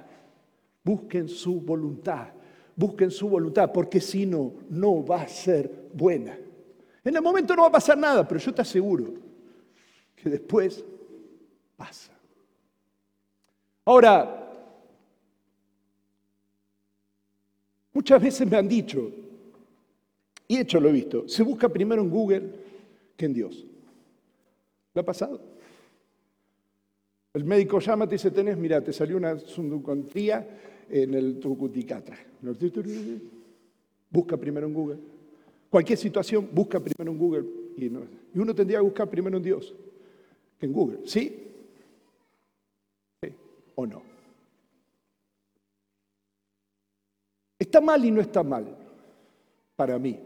Busquen 0.84 1.28
su 1.28 1.62
voluntad. 1.62 2.30
Busquen 2.76 3.12
su 3.12 3.30
voluntad, 3.30 3.72
porque 3.72 4.00
si 4.00 4.26
no, 4.26 4.54
no 4.70 5.06
va 5.06 5.22
a 5.22 5.28
ser 5.28 5.90
buena. 5.94 6.36
En 7.04 7.16
el 7.16 7.22
momento 7.22 7.56
no 7.56 7.64
va 7.64 7.68
a 7.68 7.74
pasar 7.74 7.98
nada, 7.98 8.28
pero 8.28 8.40
yo 8.40 8.54
te 8.54 8.62
aseguro 8.62 9.14
que 10.16 10.30
después 10.30 10.84
pasa. 11.76 12.12
Ahora, 13.86 14.41
muchas 17.94 18.22
veces 18.22 18.50
me 18.50 18.58
han 18.58 18.68
dicho, 18.68 19.12
y 20.48 20.58
hecho 20.58 20.80
lo 20.80 20.90
he 20.90 20.94
visto, 20.94 21.28
se 21.28 21.44
busca 21.44 21.70
primero 21.70 22.02
en 22.02 22.10
Google 22.10 22.62
en 23.26 23.34
Dios. 23.34 23.66
¿Lo 24.94 25.02
ha 25.02 25.06
pasado? 25.06 25.40
El 27.34 27.46
médico 27.46 27.80
llama, 27.80 28.08
te 28.08 28.16
dice, 28.16 28.32
tenés, 28.32 28.58
mira, 28.58 28.82
te 28.82 28.92
salió 28.92 29.16
una 29.16 29.40
sunducontría 29.40 30.60
en 30.90 31.14
el 31.14 31.40
tucuticatra. 31.40 32.18
Busca 34.10 34.36
primero 34.36 34.68
en 34.68 34.74
Google. 34.74 34.98
Cualquier 35.70 35.98
situación, 35.98 36.50
busca 36.52 36.82
primero 36.82 37.12
en 37.12 37.18
Google. 37.18 37.46
Y, 37.78 37.86
y 37.86 38.40
uno 38.40 38.54
tendría 38.54 38.80
que 38.80 38.84
buscar 38.84 39.10
primero 39.10 39.38
en 39.38 39.44
Dios 39.44 39.74
que 40.60 40.66
en 40.66 40.74
Google. 40.74 41.00
¿Sí? 41.06 41.48
¿Sí? 43.24 43.34
¿O 43.76 43.88
no? 43.88 44.11
Está 47.62 47.80
mal 47.80 48.04
y 48.04 48.12
no 48.12 48.22
está 48.22 48.44
mal 48.44 48.66
para 49.76 50.00
mí. 50.00 50.20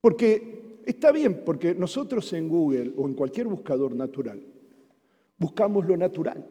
Porque 0.00 0.60
Está 0.90 1.12
bien, 1.12 1.42
porque 1.44 1.72
nosotros 1.72 2.32
en 2.32 2.48
Google 2.48 2.92
o 2.96 3.06
en 3.06 3.14
cualquier 3.14 3.46
buscador 3.46 3.94
natural 3.94 4.40
buscamos 5.38 5.86
lo 5.86 5.96
natural. 5.96 6.44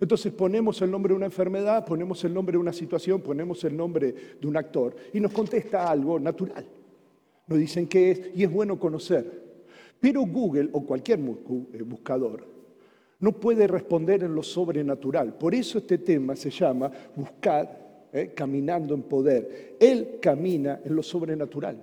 Entonces 0.00 0.32
ponemos 0.32 0.80
el 0.80 0.90
nombre 0.90 1.12
de 1.12 1.16
una 1.16 1.26
enfermedad, 1.26 1.84
ponemos 1.84 2.24
el 2.24 2.32
nombre 2.32 2.52
de 2.52 2.58
una 2.58 2.72
situación, 2.72 3.20
ponemos 3.20 3.62
el 3.64 3.76
nombre 3.76 4.14
de 4.40 4.46
un 4.46 4.56
actor 4.56 4.96
y 5.12 5.20
nos 5.20 5.32
contesta 5.32 5.90
algo 5.90 6.18
natural. 6.18 6.64
Nos 7.46 7.58
dicen 7.58 7.86
qué 7.86 8.10
es 8.10 8.20
y 8.34 8.44
es 8.44 8.50
bueno 8.50 8.78
conocer. 8.78 9.44
Pero 10.00 10.22
Google 10.22 10.70
o 10.72 10.84
cualquier 10.84 11.18
eh, 11.18 11.82
buscador 11.82 12.42
no 13.20 13.32
puede 13.32 13.66
responder 13.66 14.24
en 14.24 14.34
lo 14.34 14.42
sobrenatural. 14.42 15.34
Por 15.34 15.54
eso 15.54 15.76
este 15.76 15.98
tema 15.98 16.34
se 16.36 16.50
llama 16.50 16.90
Buscar, 17.14 17.85
eh, 18.16 18.32
caminando 18.34 18.94
en 18.94 19.02
poder. 19.02 19.76
Él 19.78 20.18
camina 20.20 20.80
en 20.84 20.96
lo 20.96 21.02
sobrenatural. 21.02 21.76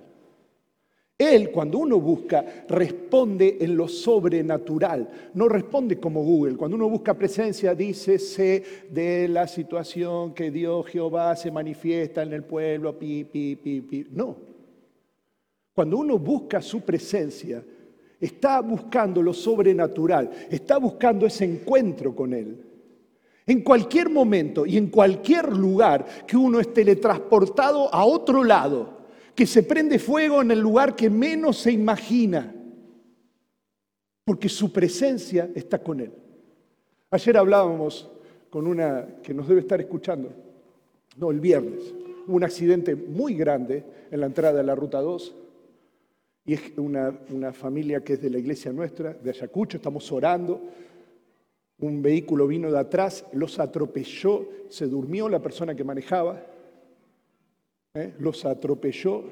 Él, 1.16 1.52
cuando 1.52 1.78
uno 1.78 2.00
busca, 2.00 2.44
responde 2.68 3.58
en 3.60 3.76
lo 3.76 3.86
sobrenatural, 3.86 5.08
no 5.34 5.48
responde 5.48 6.00
como 6.00 6.24
Google. 6.24 6.56
Cuando 6.56 6.76
uno 6.76 6.88
busca 6.88 7.14
presencia, 7.14 7.72
dice 7.74 8.18
sé 8.18 8.64
de 8.90 9.28
la 9.28 9.46
situación 9.46 10.34
que 10.34 10.50
Dios 10.50 10.86
Jehová 10.86 11.36
se 11.36 11.52
manifiesta 11.52 12.24
en 12.24 12.32
el 12.32 12.42
pueblo, 12.42 12.98
pi, 12.98 13.22
pi, 13.24 13.54
pi, 13.54 13.80
pi. 13.80 14.06
No. 14.10 14.36
Cuando 15.72 15.98
uno 15.98 16.18
busca 16.18 16.60
su 16.60 16.80
presencia, 16.80 17.62
está 18.20 18.60
buscando 18.60 19.22
lo 19.22 19.32
sobrenatural, 19.32 20.30
está 20.50 20.78
buscando 20.78 21.26
ese 21.26 21.44
encuentro 21.44 22.14
con 22.14 22.32
Él. 22.32 22.73
En 23.46 23.62
cualquier 23.62 24.08
momento 24.08 24.64
y 24.64 24.78
en 24.78 24.88
cualquier 24.88 25.54
lugar 25.54 26.24
que 26.26 26.36
uno 26.36 26.60
es 26.60 26.72
teletransportado 26.72 27.92
a 27.92 28.04
otro 28.04 28.42
lado, 28.42 29.04
que 29.34 29.46
se 29.46 29.62
prende 29.62 29.98
fuego 29.98 30.40
en 30.40 30.50
el 30.50 30.60
lugar 30.60 30.96
que 30.96 31.10
menos 31.10 31.58
se 31.58 31.72
imagina, 31.72 32.54
porque 34.24 34.48
su 34.48 34.72
presencia 34.72 35.50
está 35.54 35.82
con 35.82 36.00
él. 36.00 36.12
Ayer 37.10 37.36
hablábamos 37.36 38.10
con 38.48 38.66
una 38.66 39.06
que 39.22 39.34
nos 39.34 39.46
debe 39.46 39.60
estar 39.60 39.80
escuchando, 39.80 40.32
no, 41.16 41.30
el 41.30 41.40
viernes, 41.40 41.92
hubo 42.26 42.36
un 42.36 42.44
accidente 42.44 42.96
muy 42.96 43.34
grande 43.34 43.84
en 44.10 44.20
la 44.20 44.26
entrada 44.26 44.58
de 44.58 44.64
la 44.64 44.74
Ruta 44.74 45.00
2, 45.00 45.34
y 46.46 46.54
es 46.54 46.60
una, 46.76 47.12
una 47.30 47.52
familia 47.52 48.02
que 48.02 48.14
es 48.14 48.22
de 48.22 48.30
la 48.30 48.38
iglesia 48.38 48.72
nuestra, 48.72 49.12
de 49.12 49.30
Ayacucho, 49.30 49.76
estamos 49.76 50.10
orando, 50.12 50.60
un 51.84 52.00
vehículo 52.00 52.46
vino 52.46 52.70
de 52.70 52.78
atrás, 52.78 53.26
los 53.32 53.58
atropelló, 53.58 54.48
se 54.70 54.86
durmió 54.86 55.28
la 55.28 55.40
persona 55.40 55.74
que 55.74 55.84
manejaba, 55.84 56.44
¿eh? 57.94 58.14
los 58.18 58.44
atropelló, 58.44 59.24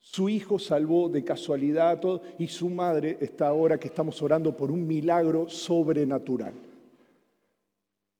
Su 0.00 0.28
hijo 0.28 0.58
salvó 0.58 1.08
de 1.08 1.24
casualidad 1.24 2.00
todo 2.00 2.22
y 2.38 2.48
su 2.48 2.68
madre 2.68 3.16
está 3.20 3.48
ahora 3.48 3.78
que 3.78 3.88
estamos 3.88 4.20
orando 4.22 4.54
por 4.54 4.70
un 4.70 4.86
milagro 4.86 5.48
sobrenatural. 5.48 6.52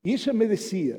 Y 0.02 0.12
ella 0.12 0.32
me 0.32 0.46
decía 0.46 0.98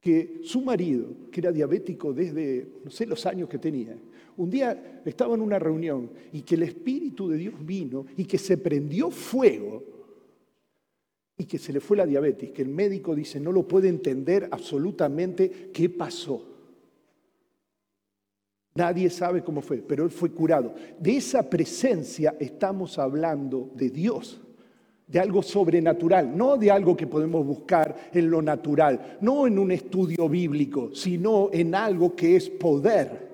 que 0.00 0.40
su 0.44 0.60
marido, 0.60 1.06
que 1.32 1.40
era 1.40 1.52
diabético 1.52 2.12
desde, 2.12 2.66
no 2.84 2.90
sé, 2.90 3.06
los 3.06 3.26
años 3.26 3.48
que 3.48 3.58
tenía, 3.58 3.96
un 4.36 4.50
día 4.50 5.00
estaba 5.04 5.34
en 5.34 5.40
una 5.40 5.58
reunión 5.58 6.10
y 6.32 6.42
que 6.42 6.56
el 6.56 6.64
Espíritu 6.64 7.28
de 7.28 7.38
Dios 7.38 7.54
vino 7.64 8.06
y 8.16 8.24
que 8.24 8.38
se 8.38 8.58
prendió 8.58 9.10
fuego 9.10 9.95
y 11.38 11.44
que 11.44 11.58
se 11.58 11.72
le 11.72 11.80
fue 11.80 11.96
la 11.96 12.06
diabetes, 12.06 12.50
que 12.50 12.62
el 12.62 12.68
médico 12.68 13.14
dice 13.14 13.38
no 13.40 13.52
lo 13.52 13.66
puede 13.68 13.88
entender 13.88 14.48
absolutamente 14.50 15.70
qué 15.72 15.90
pasó. 15.90 16.56
Nadie 18.74 19.08
sabe 19.08 19.42
cómo 19.42 19.62
fue, 19.62 19.78
pero 19.78 20.04
él 20.04 20.10
fue 20.10 20.30
curado. 20.30 20.74
De 20.98 21.16
esa 21.16 21.48
presencia 21.48 22.34
estamos 22.38 22.98
hablando 22.98 23.70
de 23.74 23.88
Dios, 23.88 24.38
de 25.06 25.18
algo 25.18 25.42
sobrenatural, 25.42 26.36
no 26.36 26.56
de 26.58 26.70
algo 26.70 26.94
que 26.94 27.06
podemos 27.06 27.46
buscar 27.46 28.10
en 28.12 28.30
lo 28.30 28.42
natural, 28.42 29.18
no 29.22 29.46
en 29.46 29.58
un 29.58 29.72
estudio 29.72 30.28
bíblico, 30.28 30.94
sino 30.94 31.48
en 31.52 31.74
algo 31.74 32.14
que 32.14 32.36
es 32.36 32.50
poder. 32.50 33.26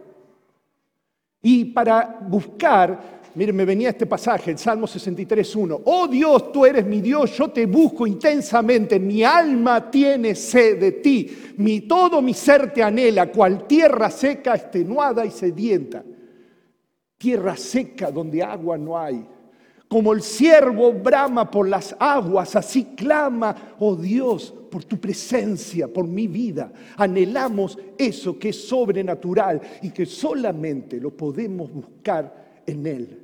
Y 1.43 1.65
para 1.67 2.21
buscar 2.29 3.22
Miren, 3.35 3.57
me 3.57 3.65
venía 3.65 3.89
este 3.89 4.05
pasaje, 4.05 4.51
el 4.51 4.59
Salmo 4.59 4.87
63.1. 4.87 5.83
Oh 5.87 6.07
Dios, 6.07 6.53
tú 6.53 6.67
eres 6.67 6.85
mi 6.85 7.01
Dios, 7.01 7.35
yo 7.37 7.49
te 7.49 7.65
busco 7.65 8.07
intensamente, 8.07 9.01
mi 9.01 9.25
alma 9.25 9.91
tiene 9.91 10.35
sed 10.35 10.79
de 10.79 10.93
ti, 10.93 11.55
mi, 11.57 11.81
todo 11.83 12.21
mi 12.21 12.35
ser 12.35 12.75
te 12.75 12.83
anhela, 12.83 13.33
cual 13.33 13.67
tierra 13.67 14.11
seca, 14.11 14.55
extenuada 14.55 15.25
y 15.25 15.31
sedienta. 15.31 16.05
Tierra 17.17 17.57
seca 17.57 18.11
donde 18.11 18.43
agua 18.43 18.77
no 18.77 18.99
hay. 18.99 19.27
Como 19.89 20.13
el 20.13 20.23
ciervo 20.23 20.93
brama 20.93 21.51
por 21.51 21.69
las 21.69 21.97
aguas, 21.99 22.55
así 22.57 22.95
clama, 22.97 23.75
oh 23.79 23.97
Dios, 23.97 24.53
por 24.71 24.85
tu 24.85 24.99
presencia, 24.99 25.89
por 25.89 26.07
mi 26.07 26.27
vida. 26.27 26.71
Anhelamos 26.97 27.79
eso 27.97 28.39
que 28.39 28.51
es 28.51 28.69
sobrenatural 28.69 29.61
y 29.83 29.91
que 29.91 30.05
solamente 30.05 31.01
lo 31.01 31.17
podemos 31.17 31.73
buscar 31.73 32.63
en 32.67 32.87
Él. 32.87 33.22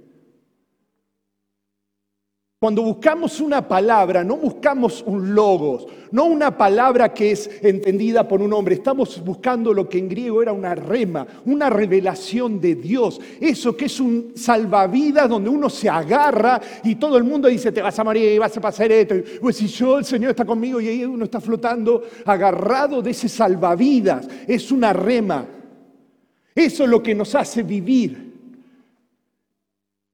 Cuando 2.61 2.83
buscamos 2.83 3.41
una 3.41 3.69
palabra, 3.69 4.25
no 4.25 4.37
buscamos 4.37 5.05
un 5.07 5.33
logos, 5.33 5.87
no 6.11 6.25
una 6.25 6.59
palabra 6.59 7.15
que 7.15 7.31
es 7.31 7.49
entendida 7.63 8.27
por 8.27 8.43
un 8.43 8.53
hombre, 8.53 8.75
estamos 8.75 9.23
buscando 9.25 9.73
lo 9.73 9.89
que 9.89 9.99
en 9.99 10.09
griego 10.09 10.43
era 10.43 10.53
una 10.53 10.75
rema, 10.75 11.25
una 11.45 11.71
revelación 11.71 12.61
de 12.61 12.75
Dios, 12.75 13.21
eso 13.41 13.77
que 13.77 13.85
es 13.85 14.01
un 14.01 14.33
salvavidas 14.35 15.29
donde 15.29 15.49
uno 15.49 15.71
se 15.71 15.89
agarra 15.89 16.61
y 16.83 16.97
todo 16.97 17.17
el 17.17 17.23
mundo 17.23 17.47
dice, 17.47 17.71
te 17.71 17.81
vas 17.81 17.97
a 17.97 18.03
morir, 18.03 18.41
vas 18.41 18.57
a 18.57 18.61
pasar 18.61 18.91
esto, 18.91 19.15
pues 19.41 19.55
si 19.55 19.69
yo, 19.69 19.99
el 19.99 20.05
Señor 20.05 20.31
está 20.31 20.45
conmigo 20.45 20.81
y 20.81 20.89
ahí 20.89 21.05
uno 21.05 21.27
está 21.27 21.41
flotando 21.41 22.03
agarrado 22.25 23.01
de 23.01 23.13
ese 23.13 23.29
salvavidas, 23.29 24.27
es 24.49 24.73
una 24.73 24.93
rema, 24.93 25.47
eso 26.57 26.83
es 26.83 26.91
lo 26.91 27.01
que 27.01 27.15
nos 27.15 27.37
hace 27.37 27.63
vivir. 27.63 28.28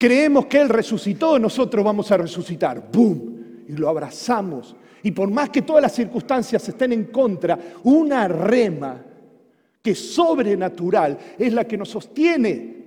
Creemos 0.05 0.45
que 0.45 0.61
Él 0.61 0.69
resucitó, 0.69 1.39
nosotros 1.39 1.83
vamos 1.83 2.13
a 2.13 2.19
resucitar. 2.19 2.91
¡Bum! 2.93 3.65
Y 3.67 3.73
lo 3.73 3.89
abrazamos. 3.89 4.77
Y 5.03 5.13
por 5.13 5.31
más 5.31 5.49
que 5.49 5.63
todas 5.63 5.81
las 5.81 5.95
circunstancias 5.95 6.69
estén 6.69 6.93
en 6.93 7.05
contra, 7.05 7.59
una 7.85 8.29
rema 8.29 9.03
que 9.81 9.93
es 9.93 10.15
sobrenatural 10.15 11.17
es 11.39 11.55
la 11.55 11.65
que 11.65 11.79
nos 11.79 11.89
sostiene. 11.89 12.85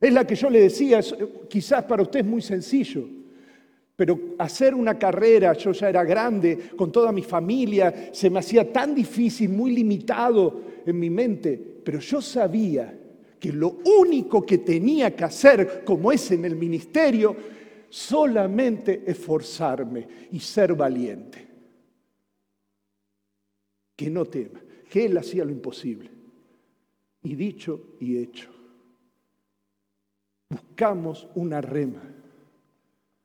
Es 0.00 0.12
la 0.12 0.26
que 0.26 0.34
yo 0.34 0.50
le 0.50 0.62
decía, 0.62 0.98
quizás 1.48 1.84
para 1.84 2.02
usted 2.02 2.18
es 2.18 2.26
muy 2.26 2.42
sencillo, 2.42 3.06
pero 3.94 4.18
hacer 4.36 4.74
una 4.74 4.98
carrera, 4.98 5.52
yo 5.52 5.70
ya 5.70 5.90
era 5.90 6.02
grande, 6.02 6.70
con 6.76 6.90
toda 6.90 7.12
mi 7.12 7.22
familia, 7.22 8.10
se 8.10 8.28
me 8.28 8.40
hacía 8.40 8.72
tan 8.72 8.96
difícil, 8.96 9.48
muy 9.48 9.70
limitado 9.70 10.60
en 10.84 10.98
mi 10.98 11.08
mente, 11.08 11.56
pero 11.84 12.00
yo 12.00 12.20
sabía 12.20 12.98
que 13.42 13.52
lo 13.52 13.80
único 13.98 14.46
que 14.46 14.58
tenía 14.58 15.16
que 15.16 15.24
hacer, 15.24 15.82
como 15.84 16.12
es 16.12 16.30
en 16.30 16.44
el 16.44 16.54
ministerio, 16.54 17.34
solamente 17.88 19.02
esforzarme 19.04 20.06
y 20.30 20.38
ser 20.38 20.76
valiente. 20.76 21.48
Que 23.96 24.08
no 24.08 24.26
tema, 24.26 24.60
que 24.88 25.06
Él 25.06 25.18
hacía 25.18 25.44
lo 25.44 25.50
imposible. 25.50 26.08
Y 27.24 27.34
dicho 27.34 27.96
y 27.98 28.18
hecho, 28.18 28.48
buscamos 30.48 31.26
una 31.34 31.60
rema 31.60 32.21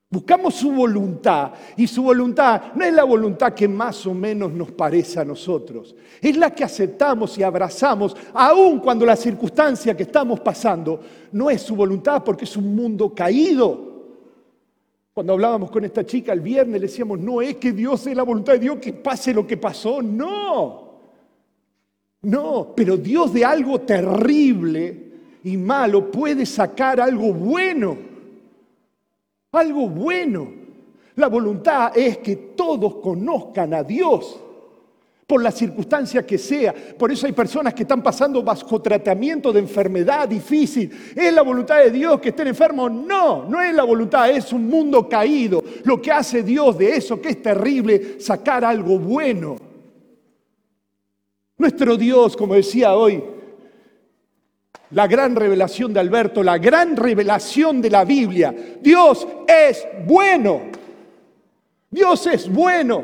Buscamos 0.09 0.55
su 0.55 0.71
voluntad 0.71 1.51
y 1.75 1.85
su 1.85 2.01
voluntad 2.01 2.73
no 2.75 2.85
es 2.85 2.93
la 2.93 3.03
voluntad 3.03 3.53
que 3.53 3.67
más 3.67 4.07
o 4.07 4.13
menos 4.13 4.53
nos 4.53 4.71
parece 4.71 5.19
a 5.19 5.25
nosotros, 5.25 5.93
es 6.21 6.37
la 6.37 6.55
que 6.55 6.63
aceptamos 6.63 7.37
y 7.37 7.43
abrazamos 7.43 8.15
aun 8.33 8.79
cuando 8.79 9.05
la 9.05 9.17
circunstancia 9.17 9.97
que 9.97 10.03
estamos 10.03 10.39
pasando 10.39 11.01
no 11.33 11.49
es 11.49 11.61
su 11.61 11.75
voluntad 11.75 12.23
porque 12.23 12.45
es 12.45 12.55
un 12.55 12.73
mundo 12.73 13.13
caído. 13.13 13.85
Cuando 15.13 15.33
hablábamos 15.33 15.69
con 15.71 15.83
esta 15.83 16.05
chica 16.05 16.31
el 16.31 16.39
viernes 16.39 16.79
le 16.79 16.87
decíamos, 16.87 17.19
no 17.19 17.41
es 17.41 17.57
que 17.57 17.73
Dios 17.73 18.07
es 18.07 18.15
la 18.15 18.23
voluntad 18.23 18.53
de 18.53 18.59
Dios 18.59 18.77
que 18.77 18.93
pase 18.93 19.33
lo 19.33 19.45
que 19.45 19.57
pasó, 19.57 20.01
no, 20.01 21.01
no, 22.21 22.73
pero 22.73 22.95
Dios 22.95 23.33
de 23.33 23.43
algo 23.43 23.81
terrible 23.81 25.11
y 25.43 25.57
malo 25.57 26.09
puede 26.09 26.45
sacar 26.45 27.01
algo 27.01 27.33
bueno 27.33 28.06
algo 29.51 29.89
bueno. 29.89 30.51
La 31.15 31.27
voluntad 31.27 31.97
es 31.97 32.19
que 32.19 32.35
todos 32.35 32.95
conozcan 32.97 33.73
a 33.73 33.83
Dios 33.83 34.39
por 35.25 35.43
la 35.43 35.51
circunstancia 35.51 36.25
que 36.25 36.37
sea. 36.37 36.73
Por 36.97 37.11
eso 37.11 37.27
hay 37.27 37.33
personas 37.33 37.73
que 37.73 37.83
están 37.83 38.01
pasando 38.01 38.41
bajo 38.41 38.81
tratamiento 38.81 39.51
de 39.51 39.59
enfermedad 39.59 40.29
difícil. 40.29 40.89
¿Es 41.15 41.33
la 41.33 41.41
voluntad 41.41 41.79
de 41.79 41.91
Dios 41.91 42.21
que 42.21 42.29
estén 42.29 42.47
enfermos? 42.47 42.91
No, 42.91 43.45
no 43.45 43.61
es 43.61 43.73
la 43.73 43.83
voluntad, 43.83 44.29
es 44.29 44.53
un 44.53 44.69
mundo 44.69 45.09
caído. 45.09 45.63
Lo 45.83 46.01
que 46.01 46.11
hace 46.11 46.43
Dios 46.43 46.77
de 46.77 46.95
eso 46.95 47.19
que 47.19 47.29
es 47.29 47.41
terrible, 47.41 48.21
sacar 48.21 48.63
algo 48.63 48.97
bueno. 48.97 49.57
Nuestro 51.57 51.97
Dios, 51.97 52.37
como 52.37 52.53
decía 52.53 52.95
hoy, 52.95 53.21
la 54.91 55.07
gran 55.07 55.35
revelación 55.35 55.93
de 55.93 55.99
Alberto, 55.99 56.43
la 56.43 56.57
gran 56.57 56.95
revelación 56.95 57.81
de 57.81 57.89
la 57.89 58.05
Biblia. 58.05 58.53
Dios 58.81 59.27
es 59.47 59.85
bueno. 60.05 60.61
Dios 61.89 62.27
es 62.27 62.51
bueno. 62.51 63.03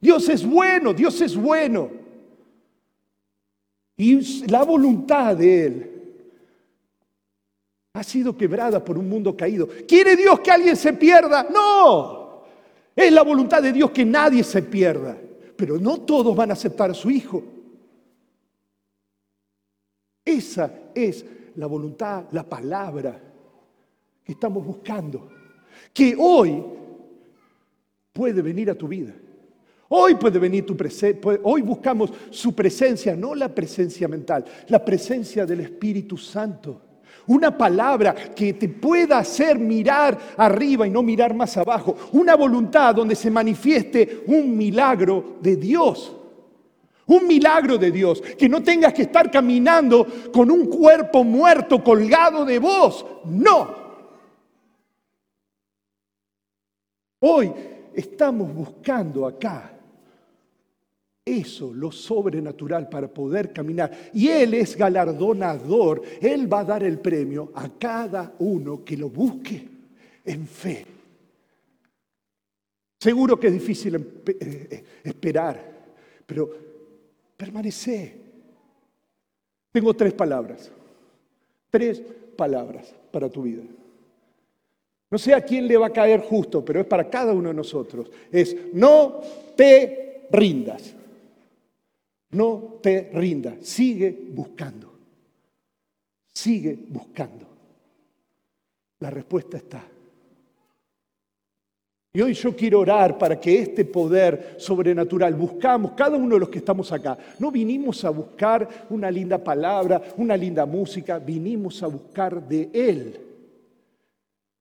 Dios 0.00 0.28
es 0.28 0.46
bueno. 0.46 0.92
Dios 0.92 1.20
es 1.20 1.36
bueno. 1.36 1.90
Y 3.96 4.46
la 4.46 4.62
voluntad 4.62 5.36
de 5.36 5.66
Él 5.66 5.92
ha 7.94 8.02
sido 8.04 8.36
quebrada 8.36 8.84
por 8.84 8.98
un 8.98 9.08
mundo 9.08 9.36
caído. 9.36 9.68
¿Quiere 9.88 10.16
Dios 10.16 10.40
que 10.40 10.50
alguien 10.50 10.76
se 10.76 10.92
pierda? 10.92 11.48
No. 11.50 12.42
Es 12.94 13.10
la 13.10 13.22
voluntad 13.22 13.62
de 13.62 13.72
Dios 13.72 13.90
que 13.90 14.04
nadie 14.04 14.44
se 14.44 14.62
pierda. 14.62 15.16
Pero 15.56 15.78
no 15.78 15.98
todos 16.02 16.36
van 16.36 16.50
a 16.50 16.52
aceptar 16.52 16.90
a 16.90 16.94
su 16.94 17.10
Hijo. 17.10 17.42
Esa 20.26 20.90
es 20.92 21.24
la 21.54 21.66
voluntad, 21.66 22.24
la 22.32 22.42
palabra 22.42 23.16
que 24.24 24.32
estamos 24.32 24.66
buscando. 24.66 25.28
Que 25.94 26.16
hoy 26.18 26.62
puede 28.12 28.42
venir 28.42 28.68
a 28.70 28.74
tu 28.74 28.88
vida. 28.88 29.14
Hoy 29.88 30.16
puede 30.16 30.40
venir 30.40 30.66
tu 30.66 30.76
presencia. 30.76 31.38
Hoy 31.44 31.62
buscamos 31.62 32.12
su 32.30 32.52
presencia, 32.56 33.14
no 33.14 33.36
la 33.36 33.54
presencia 33.54 34.08
mental, 34.08 34.44
la 34.66 34.84
presencia 34.84 35.46
del 35.46 35.60
Espíritu 35.60 36.16
Santo. 36.16 36.82
Una 37.28 37.56
palabra 37.56 38.14
que 38.14 38.52
te 38.54 38.68
pueda 38.68 39.18
hacer 39.18 39.58
mirar 39.58 40.18
arriba 40.36 40.86
y 40.86 40.90
no 40.90 41.04
mirar 41.04 41.34
más 41.34 41.56
abajo. 41.56 41.96
Una 42.12 42.34
voluntad 42.34 42.96
donde 42.96 43.14
se 43.14 43.30
manifieste 43.30 44.24
un 44.26 44.56
milagro 44.56 45.36
de 45.40 45.56
Dios. 45.56 46.16
Un 47.06 47.26
milagro 47.26 47.78
de 47.78 47.90
Dios, 47.90 48.20
que 48.20 48.48
no 48.48 48.62
tengas 48.62 48.92
que 48.92 49.02
estar 49.02 49.30
caminando 49.30 50.06
con 50.32 50.50
un 50.50 50.66
cuerpo 50.66 51.22
muerto 51.22 51.82
colgado 51.82 52.44
de 52.44 52.58
vos. 52.58 53.06
No. 53.24 53.86
Hoy 57.20 57.52
estamos 57.94 58.52
buscando 58.52 59.26
acá 59.26 59.76
eso, 61.26 61.74
lo 61.74 61.90
sobrenatural 61.90 62.88
para 62.88 63.08
poder 63.08 63.52
caminar. 63.52 64.10
Y 64.14 64.28
Él 64.28 64.54
es 64.54 64.76
galardonador. 64.76 66.00
Él 66.20 66.50
va 66.50 66.60
a 66.60 66.64
dar 66.64 66.84
el 66.84 67.00
premio 67.00 67.50
a 67.56 67.68
cada 67.68 68.32
uno 68.38 68.84
que 68.84 68.96
lo 68.96 69.10
busque 69.10 69.66
en 70.24 70.46
fe. 70.46 70.86
Seguro 73.00 73.40
que 73.40 73.48
es 73.48 73.52
difícil 73.52 73.96
eh, 73.96 74.36
eh, 74.40 74.84
esperar, 75.02 75.60
pero 76.24 76.65
Permanece. 77.36 78.16
Tengo 79.72 79.94
tres 79.94 80.12
palabras. 80.12 80.70
Tres 81.70 82.02
palabras 82.36 82.94
para 83.10 83.28
tu 83.28 83.42
vida. 83.42 83.62
No 85.10 85.18
sé 85.18 85.34
a 85.34 85.40
quién 85.40 85.68
le 85.68 85.76
va 85.76 85.86
a 85.86 85.92
caer 85.92 86.20
justo, 86.20 86.64
pero 86.64 86.80
es 86.80 86.86
para 86.86 87.08
cada 87.08 87.32
uno 87.32 87.48
de 87.48 87.54
nosotros. 87.54 88.10
Es 88.32 88.56
no 88.72 89.20
te 89.54 90.26
rindas. 90.30 90.94
No 92.30 92.78
te 92.82 93.10
rindas. 93.12 93.54
Sigue 93.62 94.10
buscando. 94.30 94.92
Sigue 96.32 96.76
buscando. 96.88 97.46
La 98.98 99.10
respuesta 99.10 99.58
está. 99.58 99.84
Y 102.16 102.22
hoy 102.22 102.32
yo 102.32 102.56
quiero 102.56 102.80
orar 102.80 103.18
para 103.18 103.38
que 103.38 103.60
este 103.60 103.84
poder 103.84 104.54
sobrenatural 104.56 105.34
buscamos, 105.34 105.92
cada 105.92 106.16
uno 106.16 106.36
de 106.36 106.40
los 106.40 106.48
que 106.48 106.60
estamos 106.60 106.90
acá, 106.90 107.18
no 107.38 107.50
vinimos 107.50 108.02
a 108.06 108.08
buscar 108.08 108.86
una 108.88 109.10
linda 109.10 109.36
palabra, 109.36 110.00
una 110.16 110.34
linda 110.34 110.64
música, 110.64 111.18
vinimos 111.18 111.82
a 111.82 111.88
buscar 111.88 112.40
de 112.48 112.70
Él. 112.72 113.20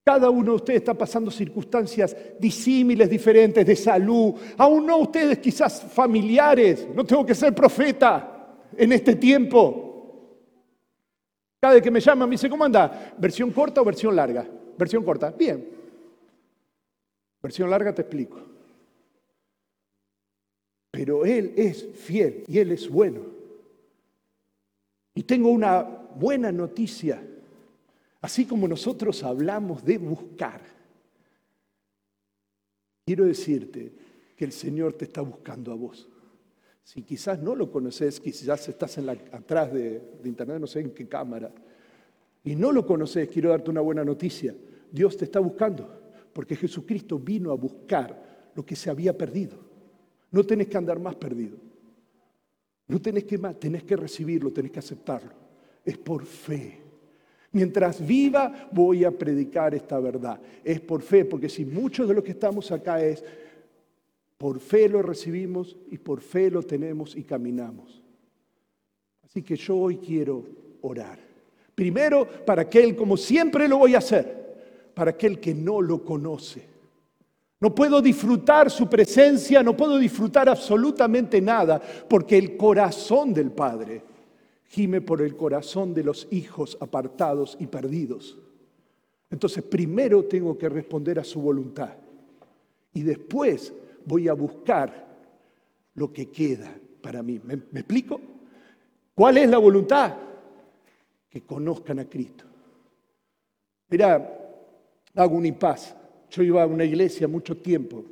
Cada 0.04 0.30
uno 0.30 0.52
de 0.52 0.56
ustedes 0.58 0.82
está 0.82 0.94
pasando 0.96 1.32
circunstancias 1.32 2.14
disímiles, 2.38 3.10
diferentes, 3.10 3.66
de 3.66 3.76
salud. 3.78 4.34
Aún 4.58 4.86
no 4.86 4.98
ustedes 4.98 5.38
quizás 5.38 5.82
familiares. 5.82 6.86
No 6.94 7.06
tengo 7.06 7.26
que 7.26 7.34
ser 7.34 7.56
profeta 7.56 8.50
en 8.76 8.92
este 8.92 9.16
tiempo. 9.16 10.44
Cada 11.62 11.76
vez 11.76 11.84
que 11.84 11.90
me 11.90 12.02
llaman 12.02 12.28
me 12.28 12.34
dice, 12.34 12.50
¿cómo 12.50 12.66
anda? 12.66 13.14
¿Versión 13.18 13.52
corta 13.52 13.80
o 13.80 13.86
versión 13.86 14.14
larga? 14.14 14.46
Versión 14.78 15.06
corta. 15.06 15.32
Bien. 15.32 15.75
Versión 17.46 17.70
larga 17.70 17.94
te 17.94 18.02
explico. 18.02 18.42
Pero 20.92 21.26
Él 21.26 21.54
es 21.56 21.86
fiel 21.96 22.44
y 22.48 22.60
Él 22.60 22.72
es 22.72 22.90
bueno. 22.90 23.22
Y 25.14 25.24
tengo 25.24 25.50
una 25.50 25.82
buena 25.82 26.52
noticia 26.52 27.22
Así 28.26 28.46
como 28.46 28.68
nosotros 28.68 29.22
hablamos 29.22 29.86
de 29.86 30.00
buscar, 30.00 30.60
quiero 33.06 33.24
decirte 33.24 33.92
que 34.36 34.46
el 34.46 34.52
Señor 34.52 34.94
te 34.94 35.06
está 35.06 35.22
buscando 35.22 35.72
a 35.72 35.76
vos. 35.76 36.10
Si 36.84 37.04
quizás 37.04 37.40
no 37.40 37.54
lo 37.54 37.72
conoces, 37.72 38.20
quizás 38.20 38.68
estás 38.68 38.98
en 38.98 39.06
la, 39.06 39.12
atrás 39.32 39.72
de, 39.72 40.02
de 40.24 40.28
internet, 40.28 40.60
no 40.60 40.66
sé 40.66 40.80
en 40.80 40.90
qué 40.90 41.08
cámara, 41.08 41.54
y 42.44 42.56
no 42.56 42.72
lo 42.72 42.84
conoces, 42.84 43.30
quiero 43.30 43.52
darte 43.52 43.70
una 43.70 43.82
buena 43.82 44.04
noticia. 44.04 44.56
Dios 44.92 45.16
te 45.18 45.26
está 45.26 45.40
buscando, 45.40 46.05
porque 46.36 46.58
Jesucristo 46.58 47.18
vino 47.18 47.50
a 47.50 47.56
buscar 47.56 48.52
lo 48.54 48.66
que 48.66 48.76
se 48.76 48.90
había 48.90 49.18
perdido. 49.18 49.58
No 50.32 50.44
tenés 50.44 50.68
que 50.68 50.76
andar 50.76 51.00
más 51.00 51.16
perdido. 51.16 51.56
No 52.90 53.02
tenés 53.02 53.24
que 53.24 53.38
más, 53.38 53.58
tenés 53.58 53.86
que 53.86 53.96
recibirlo, 53.96 54.52
tenés 54.52 54.74
que 54.74 54.80
aceptarlo. 54.80 55.32
Es 55.86 55.98
por 55.98 56.26
fe. 56.26 56.82
Mientras 57.54 58.06
viva 58.06 58.68
voy 58.74 59.06
a 59.06 59.12
predicar 59.12 59.74
esta 59.76 59.98
verdad. 60.02 60.42
Es 60.62 60.82
por 60.82 61.02
fe, 61.04 61.24
porque 61.24 61.48
si 61.48 61.64
muchos 61.64 62.06
de 62.06 62.14
los 62.14 62.22
que 62.22 62.32
estamos 62.32 62.70
acá 62.70 63.02
es, 63.02 63.24
por 64.38 64.60
fe 64.60 64.90
lo 64.90 65.02
recibimos 65.02 65.78
y 65.90 65.98
por 66.00 66.20
fe 66.20 66.52
lo 66.52 66.64
tenemos 66.64 67.16
y 67.16 67.24
caminamos. 67.24 68.04
Así 69.24 69.42
que 69.42 69.56
yo 69.56 69.78
hoy 69.78 70.00
quiero 70.00 70.44
orar. 70.82 71.18
Primero, 71.74 72.28
para 72.46 72.64
aquel, 72.64 72.94
como 72.94 73.16
siempre 73.16 73.70
lo 73.70 73.78
voy 73.78 73.96
a 73.96 74.00
hacer, 74.00 74.45
para 74.96 75.12
aquel 75.12 75.40
que 75.40 75.54
no 75.54 75.82
lo 75.82 76.04
conoce. 76.04 76.76
No 77.60 77.74
puedo 77.74 78.02
disfrutar 78.02 78.70
su 78.70 78.90
presencia, 78.90 79.64
no 79.64 79.76
puedo 79.76 79.98
disfrutar 79.98 80.50
absolutamente 80.50 81.42
nada, 81.42 81.82
porque 82.10 82.38
el 82.38 82.58
corazón 82.58 83.34
del 83.34 83.52
Padre 83.52 84.02
gime 84.68 85.02
por 85.02 85.22
el 85.22 85.36
corazón 85.36 85.94
de 85.94 86.04
los 86.04 86.28
hijos 86.32 86.78
apartados 86.80 87.56
y 87.60 87.68
perdidos. 87.68 88.38
Entonces, 89.30 89.64
primero 89.64 90.26
tengo 90.26 90.58
que 90.58 90.70
responder 90.70 91.20
a 91.20 91.24
su 91.24 91.42
voluntad 91.42 91.94
y 92.94 93.04
después 93.04 93.74
voy 94.06 94.28
a 94.28 94.34
buscar 94.34 95.06
lo 95.96 96.12
que 96.12 96.30
queda 96.30 96.74
para 97.02 97.24
mí. 97.24 97.40
¿Me, 97.44 97.56
explico? 97.80 98.20
¿Cuál 99.14 99.38
es 99.38 99.50
la 99.50 99.58
voluntad? 99.58 100.14
Que 101.30 101.42
conozcan 101.42 102.00
a 102.00 102.06
Cristo. 102.06 102.46
Mira, 103.90 104.45
hago 105.16 105.36
un 105.36 105.46
impas. 105.46 105.96
Yo 106.30 106.44
iba 106.44 106.64
a 106.64 106.68
una 106.68 106.84
iglesia 106.84 107.28
mucho 107.28 107.58
tiempo 107.58 108.04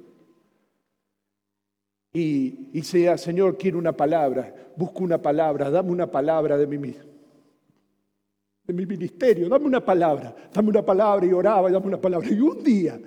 y 2.13 2.70
dice, 2.72 3.18
Señor, 3.18 3.58
quiero 3.58 3.80
una 3.80 3.92
palabra, 3.92 4.54
busco 4.76 5.04
una 5.04 5.22
palabra, 5.22 5.72
dame 5.72 5.92
una 5.92 6.10
palabra 6.10 6.58
de 6.58 6.68
mi, 6.68 6.78
de 6.78 8.74
mi 8.74 8.86
ministerio, 8.86 9.50
dame 9.50 9.66
una 9.66 9.84
palabra, 9.84 10.36
dame 10.54 10.70
una 10.70 10.86
palabra 10.86 11.26
y 11.26 11.34
oraba 11.34 11.70
y 11.70 11.74
dame 11.74 11.88
una 11.88 12.00
palabra. 12.00 12.30
Y 12.30 12.39
un 12.39 12.63
día, 12.63 13.00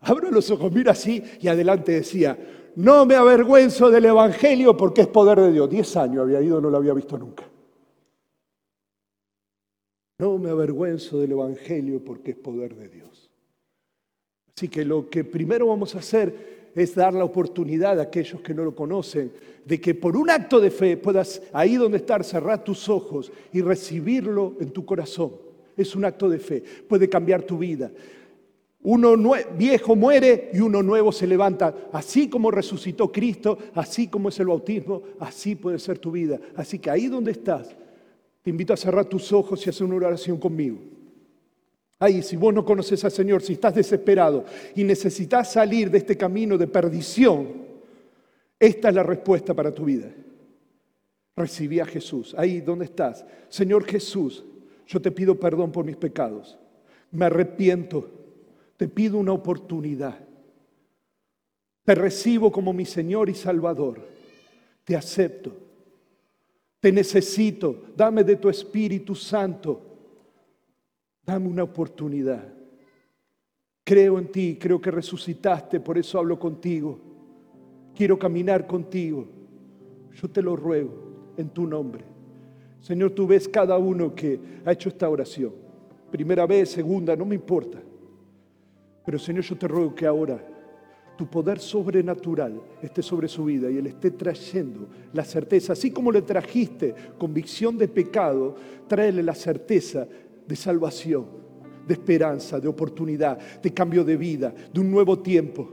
abro 0.00 0.30
los 0.30 0.50
ojos, 0.50 0.70
mira 0.70 0.92
así 0.92 1.22
y 1.40 1.48
adelante 1.48 1.92
decía, 1.92 2.38
no 2.76 3.06
me 3.06 3.14
avergüenzo 3.14 3.90
del 3.90 4.04
Evangelio 4.04 4.76
porque 4.76 5.02
es 5.02 5.08
poder 5.08 5.40
de 5.40 5.52
Dios. 5.52 5.68
Diez 5.68 5.96
años 5.96 6.22
había 6.22 6.40
ido, 6.42 6.60
no 6.60 6.70
lo 6.70 6.76
había 6.76 6.94
visto 6.94 7.16
nunca. 7.18 7.44
No 10.18 10.38
me 10.38 10.50
avergüenzo 10.50 11.18
del 11.18 11.32
Evangelio 11.32 12.04
porque 12.04 12.30
es 12.32 12.36
poder 12.36 12.76
de 12.76 12.88
Dios. 12.88 13.21
Así 14.56 14.68
que 14.68 14.84
lo 14.84 15.08
que 15.08 15.24
primero 15.24 15.66
vamos 15.66 15.94
a 15.94 15.98
hacer 15.98 16.70
es 16.74 16.94
dar 16.94 17.12
la 17.14 17.24
oportunidad 17.24 17.98
a 17.98 18.04
aquellos 18.04 18.40
que 18.40 18.54
no 18.54 18.64
lo 18.64 18.74
conocen 18.74 19.32
de 19.64 19.80
que 19.80 19.94
por 19.94 20.16
un 20.16 20.30
acto 20.30 20.60
de 20.60 20.70
fe 20.70 20.96
puedas 20.96 21.42
ahí 21.52 21.76
donde 21.76 21.98
estar 21.98 22.24
cerrar 22.24 22.64
tus 22.64 22.88
ojos 22.88 23.30
y 23.52 23.60
recibirlo 23.60 24.56
en 24.60 24.70
tu 24.70 24.84
corazón. 24.84 25.32
Es 25.76 25.94
un 25.94 26.04
acto 26.04 26.28
de 26.28 26.38
fe, 26.38 26.62
puede 26.88 27.08
cambiar 27.08 27.42
tu 27.42 27.58
vida. 27.58 27.90
Uno 28.84 29.14
viejo 29.56 29.94
muere 29.94 30.50
y 30.52 30.58
uno 30.58 30.82
nuevo 30.82 31.12
se 31.12 31.26
levanta. 31.26 31.88
Así 31.92 32.28
como 32.28 32.50
resucitó 32.50 33.12
Cristo, 33.12 33.56
así 33.74 34.08
como 34.08 34.28
es 34.28 34.40
el 34.40 34.48
bautismo, 34.48 35.02
así 35.20 35.54
puede 35.54 35.78
ser 35.78 35.98
tu 35.98 36.10
vida. 36.10 36.40
Así 36.56 36.80
que 36.80 36.90
ahí 36.90 37.06
donde 37.06 37.30
estás, 37.30 37.76
te 38.42 38.50
invito 38.50 38.72
a 38.72 38.76
cerrar 38.76 39.04
tus 39.04 39.32
ojos 39.32 39.64
y 39.64 39.70
hacer 39.70 39.86
una 39.86 39.94
oración 39.94 40.36
conmigo. 40.36 40.78
Ahí, 41.98 42.22
si 42.22 42.36
vos 42.36 42.52
no 42.52 42.64
conoces 42.64 43.04
al 43.04 43.12
Señor, 43.12 43.42
si 43.42 43.52
estás 43.52 43.74
desesperado 43.74 44.44
y 44.74 44.82
necesitas 44.82 45.52
salir 45.52 45.90
de 45.90 45.98
este 45.98 46.16
camino 46.16 46.58
de 46.58 46.66
perdición, 46.66 47.62
esta 48.58 48.88
es 48.88 48.94
la 48.94 49.02
respuesta 49.02 49.54
para 49.54 49.72
tu 49.72 49.84
vida. 49.84 50.12
Recibí 51.36 51.80
a 51.80 51.86
Jesús. 51.86 52.34
Ahí 52.36 52.60
donde 52.60 52.86
estás. 52.86 53.24
Señor 53.48 53.84
Jesús, 53.84 54.44
yo 54.86 55.00
te 55.00 55.10
pido 55.10 55.38
perdón 55.38 55.72
por 55.72 55.84
mis 55.84 55.96
pecados. 55.96 56.58
Me 57.10 57.26
arrepiento. 57.26 58.10
Te 58.76 58.88
pido 58.88 59.18
una 59.18 59.32
oportunidad. 59.32 60.18
Te 61.84 61.94
recibo 61.94 62.50
como 62.50 62.72
mi 62.72 62.84
Señor 62.84 63.28
y 63.28 63.34
Salvador. 63.34 64.08
Te 64.84 64.96
acepto. 64.96 65.56
Te 66.80 66.90
necesito. 66.90 67.84
Dame 67.96 68.24
de 68.24 68.36
tu 68.36 68.48
Espíritu 68.48 69.14
Santo 69.14 69.91
Dame 71.24 71.48
una 71.48 71.62
oportunidad. 71.62 72.52
Creo 73.84 74.18
en 74.18 74.30
ti, 74.30 74.58
creo 74.60 74.80
que 74.80 74.90
resucitaste, 74.90 75.80
por 75.80 75.98
eso 75.98 76.18
hablo 76.18 76.38
contigo. 76.38 76.98
Quiero 77.94 78.18
caminar 78.18 78.66
contigo. 78.66 79.26
Yo 80.12 80.30
te 80.30 80.42
lo 80.42 80.56
ruego 80.56 81.32
en 81.36 81.48
tu 81.50 81.66
nombre. 81.66 82.04
Señor, 82.80 83.12
tú 83.12 83.26
ves 83.26 83.48
cada 83.48 83.78
uno 83.78 84.14
que 84.14 84.40
ha 84.64 84.72
hecho 84.72 84.88
esta 84.88 85.08
oración. 85.08 85.52
Primera 86.10 86.46
vez, 86.46 86.70
segunda, 86.70 87.16
no 87.16 87.24
me 87.24 87.34
importa. 87.34 87.80
Pero 89.04 89.18
Señor, 89.18 89.44
yo 89.44 89.56
te 89.56 89.68
ruego 89.68 89.94
que 89.94 90.06
ahora 90.06 90.44
tu 91.16 91.28
poder 91.28 91.58
sobrenatural 91.58 92.60
esté 92.82 93.02
sobre 93.02 93.28
su 93.28 93.44
vida 93.44 93.70
y 93.70 93.76
Él 93.76 93.86
esté 93.86 94.10
trayendo 94.10 94.88
la 95.12 95.24
certeza, 95.24 95.74
así 95.74 95.90
como 95.90 96.10
le 96.10 96.22
trajiste 96.22 96.94
convicción 97.18 97.76
de 97.76 97.88
pecado, 97.88 98.56
tráele 98.88 99.22
la 99.22 99.34
certeza 99.34 100.06
de 100.46 100.56
salvación, 100.56 101.26
de 101.86 101.94
esperanza, 101.94 102.60
de 102.60 102.68
oportunidad, 102.68 103.38
de 103.60 103.72
cambio 103.72 104.04
de 104.04 104.16
vida, 104.16 104.54
de 104.72 104.80
un 104.80 104.90
nuevo 104.90 105.18
tiempo. 105.18 105.68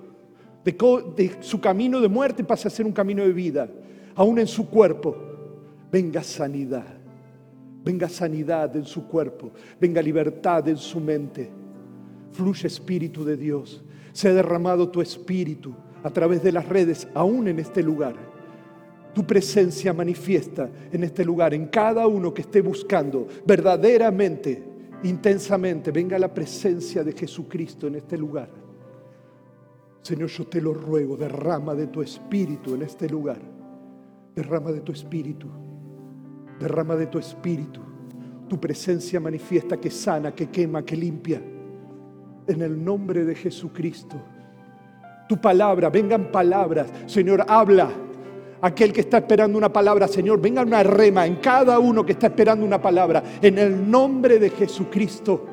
De, 0.63 1.38
su 1.39 1.60
camino 1.60 1.99
de 1.99 2.08
muerte 2.08 2.43
pasa 2.43 2.67
a 2.67 2.71
ser 2.71 2.86
un 2.86 2.91
camino 2.91 3.23
de 3.23 3.34
vida. 3.34 3.69
Aún 4.15 4.39
en 4.39 4.47
su 4.47 4.69
cuerpo, 4.69 5.15
venga 5.91 6.21
sanidad. 6.23 6.86
Venga 7.84 8.10
sanidad 8.10 8.75
en 8.75 8.86
su 8.86 9.08
cuerpo. 9.08 9.51
Venga 9.79 10.01
libertad 10.01 10.67
en 10.67 10.77
su 10.77 10.99
mente. 10.99 11.49
Fluye 12.34 12.67
Espíritu 12.67 13.23
de 13.23 13.38
Dios. 13.38 13.84
Se 14.12 14.29
ha 14.29 14.34
derramado 14.34 14.89
tu 14.89 15.01
Espíritu 15.01 15.73
a 16.03 16.10
través 16.10 16.43
de 16.43 16.51
las 16.51 16.67
redes, 16.67 17.08
aún 17.13 17.47
en 17.47 17.60
este 17.60 17.84
lugar 17.84 18.28
tu 19.13 19.26
presencia 19.26 19.93
manifiesta 19.93 20.69
en 20.91 21.04
este 21.04 21.26
lugar, 21.26 21.54
en 21.54 21.67
cada 21.67 22.08
uno 22.08 22.34
que 22.34 22.41
esté 22.41 22.62
buscando 22.62 23.28
verdaderamente, 23.45 24.63
intensamente, 25.04 25.91
venga 25.91 26.19
la 26.19 26.34
presencia 26.34 27.04
de 27.04 27.13
Jesucristo 27.13 27.88
en 27.88 27.95
este 27.95 28.17
lugar. 28.17 28.50
Señor, 30.02 30.30
yo 30.30 30.48
te 30.48 30.62
lo 30.62 30.74
ruego, 30.74 31.17
derrama 31.17 31.76
de 31.76 31.88
tu 31.88 32.02
espíritu 32.02 32.76
en 32.76 32.84
este 32.84 33.10
lugar. 33.10 33.39
Derrama 34.36 34.72
de 34.72 34.82
tu 34.82 34.91
espíritu. 34.91 35.48
Derrama 36.60 36.95
de 36.95 37.08
tu 37.08 37.19
espíritu. 37.19 37.82
tu 38.48 38.60
presencia 38.60 39.19
manifiesta 39.19 39.78
que 39.78 39.91
sana, 39.91 40.34
que 40.34 40.48
quema, 40.50 40.84
que 40.84 40.95
limpia. 40.95 41.39
En 42.48 42.62
el 42.63 42.84
nombre 42.84 43.24
de 43.24 43.36
Jesucristo. 43.36 44.15
Tu 45.28 45.39
palabra, 45.39 45.91
vengan 45.91 46.32
palabras. 46.32 46.91
Señor, 47.06 47.45
habla. 47.48 47.91
Aquel 48.62 48.91
que 48.91 49.02
está 49.02 49.19
esperando 49.19 49.58
una 49.58 49.72
palabra, 49.72 50.08
Señor, 50.08 50.41
venga 50.41 50.62
una 50.62 50.84
rema 50.84 51.26
en 51.26 51.38
cada 51.38 51.80
uno 51.80 52.06
que 52.06 52.13
está 52.13 52.28
esperando 52.28 52.65
una 52.65 52.82
palabra. 52.82 53.24
En 53.41 53.58
el 53.58 53.89
nombre 53.89 54.39
de 54.39 54.50
Jesucristo. 54.50 55.45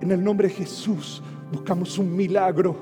En 0.00 0.10
el 0.12 0.22
nombre 0.22 0.48
de 0.48 0.54
Jesús 0.54 1.22
buscamos 1.50 1.98
un 1.98 2.14
milagro. 2.14 2.76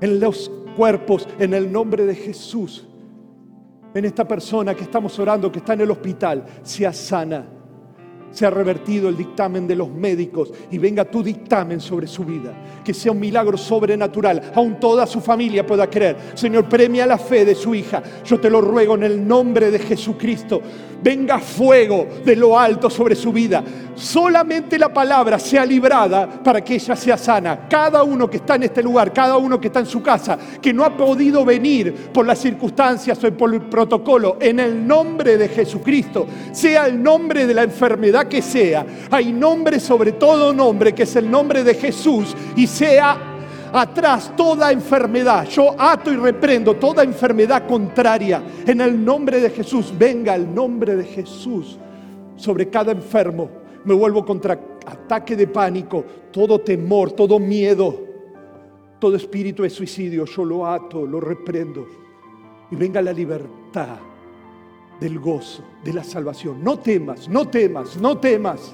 En 0.00 0.20
los 0.20 0.50
cuerpos, 0.76 1.28
en 1.38 1.54
el 1.54 1.70
nombre 1.70 2.04
de 2.06 2.14
Jesús 2.14 2.86
en 3.94 4.04
esta 4.04 4.26
persona 4.26 4.74
que 4.74 4.82
estamos 4.82 5.16
orando, 5.18 5.50
que 5.50 5.60
está 5.60 5.74
en 5.74 5.82
el 5.82 5.90
hospital, 5.90 6.44
sea 6.62 6.92
sana, 6.92 7.46
sea 8.34 8.50
revertido 8.50 9.08
el 9.08 9.16
dictamen 9.16 9.66
de 9.66 9.76
los 9.76 9.88
médicos 9.88 10.52
y 10.70 10.78
venga 10.78 11.04
tu 11.04 11.22
dictamen 11.22 11.80
sobre 11.80 12.06
su 12.06 12.24
vida. 12.24 12.52
Que 12.84 12.92
sea 12.92 13.12
un 13.12 13.20
milagro 13.20 13.56
sobrenatural. 13.56 14.52
Aún 14.54 14.78
toda 14.80 15.06
su 15.06 15.20
familia 15.20 15.66
pueda 15.66 15.88
creer. 15.88 16.16
Señor, 16.34 16.68
premia 16.68 17.06
la 17.06 17.16
fe 17.16 17.44
de 17.44 17.54
su 17.54 17.74
hija. 17.74 18.02
Yo 18.24 18.40
te 18.40 18.50
lo 18.50 18.60
ruego 18.60 18.96
en 18.96 19.04
el 19.04 19.26
nombre 19.26 19.70
de 19.70 19.78
Jesucristo 19.78 20.60
venga 21.04 21.38
fuego 21.38 22.08
de 22.24 22.34
lo 22.34 22.58
alto 22.58 22.88
sobre 22.88 23.14
su 23.14 23.30
vida. 23.30 23.62
Solamente 23.94 24.78
la 24.78 24.92
palabra 24.92 25.38
sea 25.38 25.64
librada 25.66 26.42
para 26.42 26.64
que 26.64 26.76
ella 26.76 26.96
sea 26.96 27.18
sana. 27.18 27.68
Cada 27.68 28.02
uno 28.02 28.28
que 28.28 28.38
está 28.38 28.54
en 28.54 28.62
este 28.64 28.82
lugar, 28.82 29.12
cada 29.12 29.36
uno 29.36 29.60
que 29.60 29.66
está 29.66 29.80
en 29.80 29.86
su 29.86 30.02
casa, 30.02 30.38
que 30.62 30.72
no 30.72 30.82
ha 30.82 30.96
podido 30.96 31.44
venir 31.44 31.94
por 32.10 32.26
las 32.26 32.38
circunstancias 32.38 33.22
o 33.22 33.30
por 33.32 33.52
el 33.52 33.60
protocolo, 33.62 34.38
en 34.40 34.58
el 34.60 34.86
nombre 34.86 35.36
de 35.36 35.48
Jesucristo, 35.48 36.26
sea 36.52 36.86
el 36.86 37.00
nombre 37.00 37.46
de 37.46 37.52
la 37.52 37.64
enfermedad 37.64 38.26
que 38.26 38.40
sea, 38.40 38.86
hay 39.10 39.30
nombre 39.30 39.78
sobre 39.80 40.12
todo 40.12 40.54
nombre, 40.54 40.94
que 40.94 41.02
es 41.02 41.14
el 41.16 41.30
nombre 41.30 41.62
de 41.62 41.74
Jesús, 41.74 42.34
y 42.56 42.66
sea 42.66 43.33
atrás 43.74 44.32
toda 44.36 44.70
enfermedad. 44.70 45.46
Yo 45.48 45.74
ato 45.76 46.12
y 46.12 46.16
reprendo 46.16 46.74
toda 46.74 47.02
enfermedad 47.02 47.66
contraria. 47.66 48.42
En 48.64 48.80
el 48.80 49.04
nombre 49.04 49.40
de 49.40 49.50
Jesús, 49.50 49.92
venga 49.98 50.34
el 50.34 50.54
nombre 50.54 50.94
de 50.94 51.04
Jesús 51.04 51.78
sobre 52.36 52.70
cada 52.70 52.92
enfermo. 52.92 53.50
Me 53.84 53.92
vuelvo 53.92 54.24
contra 54.24 54.58
ataque 54.86 55.34
de 55.34 55.48
pánico, 55.48 56.04
todo 56.30 56.60
temor, 56.60 57.12
todo 57.12 57.38
miedo, 57.38 58.00
todo 59.00 59.16
espíritu 59.16 59.64
de 59.64 59.70
suicidio. 59.70 60.24
Yo 60.24 60.44
lo 60.44 60.66
ato, 60.66 61.04
lo 61.04 61.20
reprendo. 61.20 61.86
Y 62.70 62.76
venga 62.76 63.02
la 63.02 63.12
libertad 63.12 63.98
del 65.00 65.18
gozo, 65.18 65.64
de 65.82 65.92
la 65.92 66.04
salvación. 66.04 66.62
No 66.62 66.78
temas, 66.78 67.28
no 67.28 67.48
temas, 67.48 67.96
no 67.96 68.18
temas. 68.18 68.72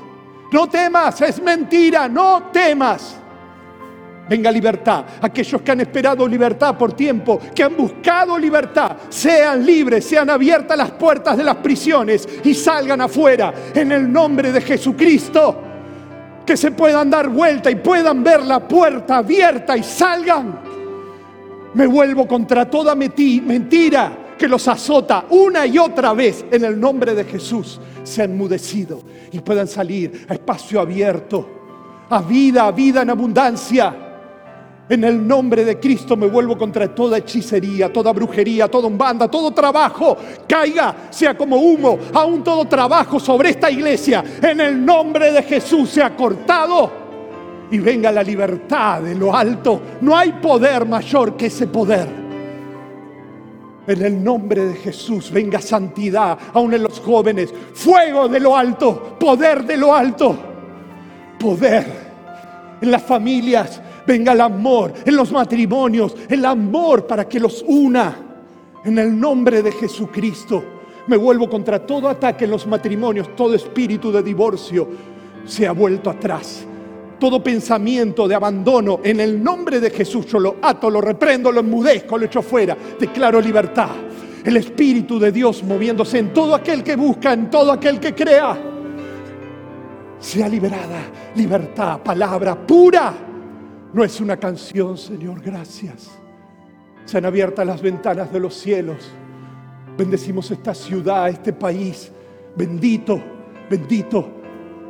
No 0.53 0.69
temas, 0.69 1.21
es 1.23 1.41
mentira, 1.41 2.09
no 2.09 2.51
temas 2.53 3.20
venga 4.31 4.53
libertad. 4.53 5.05
Aquellos 5.21 5.61
que 5.61 5.73
han 5.73 5.81
esperado 5.81 6.27
libertad 6.29 6.79
por 6.79 6.93
tiempo, 6.93 7.40
que 7.53 7.64
han 7.64 7.77
buscado 7.77 8.38
libertad, 8.38 8.97
sean 9.09 9.66
libres, 9.66 10.05
sean 10.05 10.31
abiertas 10.31 10.79
las 10.79 10.93
puertas 10.93 11.37
de 11.37 11.43
las 11.43 11.57
prisiones 11.57 12.29
y 12.45 12.55
salgan 12.55 13.01
afuera 13.01 13.53
en 13.75 13.90
el 13.90 14.11
nombre 14.11 14.53
de 14.53 14.61
Jesucristo. 14.61 15.62
Que 16.47 16.57
se 16.57 16.71
puedan 16.71 17.11
dar 17.11 17.29
vuelta 17.29 17.73
y 17.73 17.75
puedan 17.75 18.23
ver 18.23 18.43
la 18.43 18.61
puerta 18.61 19.16
abierta 19.16 19.77
y 19.77 19.83
salgan. 19.83 20.61
Me 21.75 21.87
vuelvo 21.88 22.29
contra 22.29 22.71
toda 22.71 22.95
mentira 22.95 24.12
que 24.38 24.47
los 24.47 24.66
azota 24.69 25.25
una 25.31 25.66
y 25.66 25.77
otra 25.77 26.12
vez 26.12 26.45
en 26.53 26.64
el 26.64 26.79
nombre 26.79 27.16
de 27.16 27.25
Jesús. 27.25 27.81
Se 28.05 28.23
han 28.23 28.31
enmudecido 28.31 29.03
y 29.33 29.40
puedan 29.40 29.66
salir 29.66 30.27
a 30.29 30.35
espacio 30.35 30.81
abierto, 30.81 32.07
a 32.09 32.23
vida, 32.23 32.66
a 32.66 32.73
vida 32.73 33.03
en 33.03 33.11
abundancia 33.11 34.07
en 34.90 35.05
el 35.05 35.26
nombre 35.26 35.64
de 35.64 35.79
Cristo 35.79 36.16
me 36.16 36.26
vuelvo 36.26 36.59
contra 36.59 36.92
toda 36.92 37.18
hechicería, 37.18 37.92
toda 37.92 38.12
brujería, 38.12 38.66
toda 38.66 38.88
umbanda, 38.88 39.31
todo 39.31 39.53
trabajo. 39.53 40.16
Caiga, 40.48 41.07
sea 41.11 41.37
como 41.37 41.59
humo, 41.59 41.96
aún 42.12 42.42
todo 42.42 42.64
trabajo 42.64 43.20
sobre 43.20 43.50
esta 43.50 43.70
iglesia. 43.70 44.24
En 44.42 44.61
el 44.61 44.85
nombre 44.85 45.31
de 45.31 45.44
Jesús 45.44 45.90
sea 45.90 46.16
cortado 46.16 46.90
y 47.70 47.79
venga 47.79 48.11
la 48.11 48.24
libertad 48.24 49.03
de 49.03 49.14
lo 49.14 49.35
alto. 49.35 49.81
No 50.00 50.16
hay 50.16 50.33
poder 50.33 50.85
mayor 50.87 51.37
que 51.37 51.46
ese 51.46 51.68
poder. 51.68 52.09
En 53.87 54.03
el 54.03 54.24
nombre 54.24 54.64
de 54.64 54.74
Jesús 54.74 55.31
venga 55.31 55.61
santidad, 55.61 56.37
aún 56.53 56.74
en 56.74 56.83
los 56.83 56.98
jóvenes. 56.98 57.55
Fuego 57.74 58.26
de 58.26 58.40
lo 58.40 58.57
alto, 58.57 59.16
poder 59.20 59.62
de 59.62 59.76
lo 59.76 59.94
alto. 59.94 60.37
Poder 61.38 62.11
en 62.81 62.90
las 62.90 63.03
familias 63.03 63.81
venga 64.07 64.33
el 64.33 64.41
amor 64.41 64.93
en 65.05 65.17
los 65.17 65.33
matrimonios, 65.33 66.17
el 66.29 66.45
amor 66.45 67.07
para 67.07 67.29
que 67.29 67.41
los 67.41 67.65
una. 67.67 68.27
En 68.85 68.99
el 68.99 69.19
nombre 69.19 69.63
de 69.63 69.73
Jesucristo 69.73 70.65
me 71.07 71.17
vuelvo 71.17 71.49
contra 71.49 71.85
todo 71.85 72.09
ataque 72.09 72.45
en 72.45 72.51
los 72.51 72.67
matrimonios, 72.67 73.35
todo 73.35 73.55
espíritu 73.55 74.11
de 74.13 74.23
divorcio 74.23 74.89
se 75.45 75.67
ha 75.67 75.73
vuelto 75.73 76.11
atrás. 76.11 76.67
Todo 77.19 77.43
pensamiento 77.43 78.27
de 78.27 78.35
abandono, 78.35 79.01
en 79.05 79.21
el 79.21 79.43
nombre 79.43 79.79
de 79.81 79.91
Jesús 79.91 80.25
yo 80.27 80.39
lo 80.39 80.57
ato, 80.63 80.89
lo 80.89 81.03
reprendo, 81.03 81.53
lo 81.53 81.61
enmudezco, 81.61 82.17
lo 82.17 82.25
echo 82.25 82.41
fuera. 82.41 82.77
Declaro 82.99 83.41
libertad. 83.41 83.91
El 84.43 84.57
Espíritu 84.57 85.19
de 85.19 85.31
Dios 85.31 85.63
moviéndose 85.63 86.19
en 86.19 86.33
todo 86.33 86.55
aquel 86.55 86.83
que 86.83 86.97
busca, 86.97 87.35
en 87.35 87.51
todo 87.51 87.73
aquel 87.73 88.01
que 88.01 88.15
crea. 88.15 88.59
Sea 90.19 90.49
liberada, 90.49 91.03
libertad, 91.35 92.01
palabra 92.01 92.67
pura 92.67 93.30
no 93.92 94.05
es 94.05 94.20
una 94.20 94.37
canción, 94.37 94.96
Señor, 94.96 95.40
gracias. 95.40 96.11
Se 97.05 97.18
han 97.18 97.24
abierto 97.24 97.64
las 97.64 97.83
ventanas 97.83 98.33
de 98.33 98.38
los 98.38 98.55
cielos. 98.55 99.11
Bendecimos 99.98 100.50
esta 100.50 100.74
ciudad, 100.74 101.29
este 101.29 101.53
país. 101.53 102.12
Bendito, 102.57 103.20
bendito. 103.68 104.31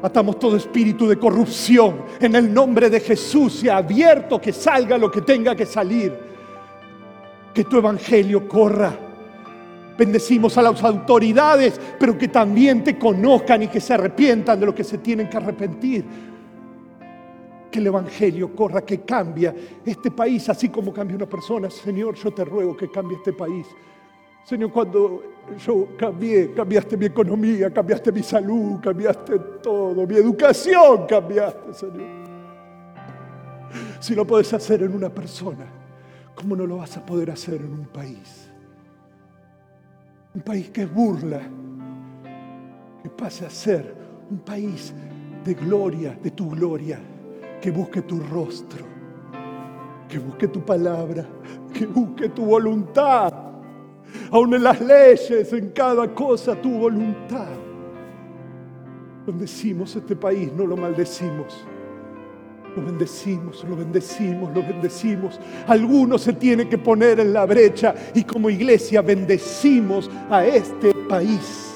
Atamos 0.02 0.38
todo 0.38 0.56
espíritu 0.56 1.08
de 1.08 1.18
corrupción. 1.18 2.02
En 2.20 2.34
el 2.34 2.52
nombre 2.52 2.90
de 2.90 3.00
Jesús 3.00 3.54
se 3.54 3.70
abierto 3.70 4.38
que 4.38 4.52
salga 4.52 4.98
lo 4.98 5.10
que 5.10 5.22
tenga 5.22 5.54
que 5.54 5.64
salir. 5.64 6.12
Que 7.54 7.64
tu 7.64 7.78
evangelio 7.78 8.46
corra. 8.46 8.92
Bendecimos 9.96 10.56
a 10.58 10.62
las 10.62 10.82
autoridades, 10.82 11.80
pero 11.98 12.16
que 12.16 12.28
también 12.28 12.84
te 12.84 12.98
conozcan 12.98 13.62
y 13.62 13.68
que 13.68 13.80
se 13.80 13.94
arrepientan 13.94 14.60
de 14.60 14.66
lo 14.66 14.74
que 14.74 14.84
se 14.84 14.98
tienen 14.98 15.28
que 15.28 15.36
arrepentir 15.38 16.29
que 17.70 17.78
el 17.78 17.86
Evangelio 17.86 18.54
corra, 18.54 18.82
que 18.82 19.00
cambie 19.00 19.54
este 19.84 20.10
país, 20.10 20.48
así 20.48 20.68
como 20.68 20.92
cambia 20.92 21.16
una 21.16 21.28
persona. 21.28 21.70
Señor, 21.70 22.14
yo 22.16 22.32
te 22.32 22.44
ruego 22.44 22.76
que 22.76 22.90
cambie 22.90 23.16
este 23.16 23.32
país. 23.32 23.66
Señor, 24.44 24.72
cuando 24.72 25.22
yo 25.64 25.88
cambié, 25.96 26.52
cambiaste 26.52 26.96
mi 26.96 27.06
economía, 27.06 27.70
cambiaste 27.72 28.10
mi 28.10 28.22
salud, 28.22 28.80
cambiaste 28.80 29.38
todo, 29.62 30.06
mi 30.06 30.16
educación 30.16 31.06
cambiaste, 31.06 31.74
Señor. 31.74 32.20
Si 34.00 34.14
lo 34.14 34.26
puedes 34.26 34.52
hacer 34.52 34.82
en 34.82 34.94
una 34.94 35.10
persona, 35.10 35.66
¿cómo 36.34 36.56
no 36.56 36.66
lo 36.66 36.78
vas 36.78 36.96
a 36.96 37.06
poder 37.06 37.30
hacer 37.30 37.60
en 37.60 37.72
un 37.72 37.86
país? 37.86 38.50
Un 40.34 40.40
país 40.42 40.70
que 40.70 40.86
burla, 40.86 41.40
que 43.02 43.10
pase 43.10 43.46
a 43.46 43.50
ser 43.50 43.94
un 44.30 44.38
país 44.38 44.92
de 45.44 45.54
gloria, 45.54 46.18
de 46.20 46.30
tu 46.30 46.50
gloria 46.50 46.98
que 47.60 47.70
busque 47.70 48.02
tu 48.02 48.20
rostro, 48.20 48.84
que 50.08 50.18
busque 50.18 50.48
tu 50.48 50.60
palabra, 50.60 51.26
que 51.72 51.86
busque 51.86 52.28
tu 52.30 52.44
voluntad. 52.44 53.32
Aún 54.30 54.54
en 54.54 54.64
las 54.64 54.80
leyes, 54.80 55.52
en 55.52 55.70
cada 55.70 56.12
cosa, 56.14 56.54
tu 56.60 56.70
voluntad. 56.70 57.48
Bendecimos 59.26 59.94
este 59.94 60.16
país, 60.16 60.50
no 60.52 60.66
lo 60.66 60.76
maldecimos. 60.76 61.64
Lo 62.76 62.84
bendecimos, 62.84 63.64
lo 63.68 63.76
bendecimos, 63.76 64.54
lo 64.54 64.62
bendecimos. 64.62 65.40
Algunos 65.66 66.22
se 66.22 66.32
tiene 66.32 66.68
que 66.68 66.78
poner 66.78 67.20
en 67.20 67.32
la 67.32 67.44
brecha 67.44 67.94
y 68.14 68.22
como 68.24 68.48
iglesia 68.48 69.02
bendecimos 69.02 70.08
a 70.30 70.44
este 70.46 70.94
país. 71.08 71.74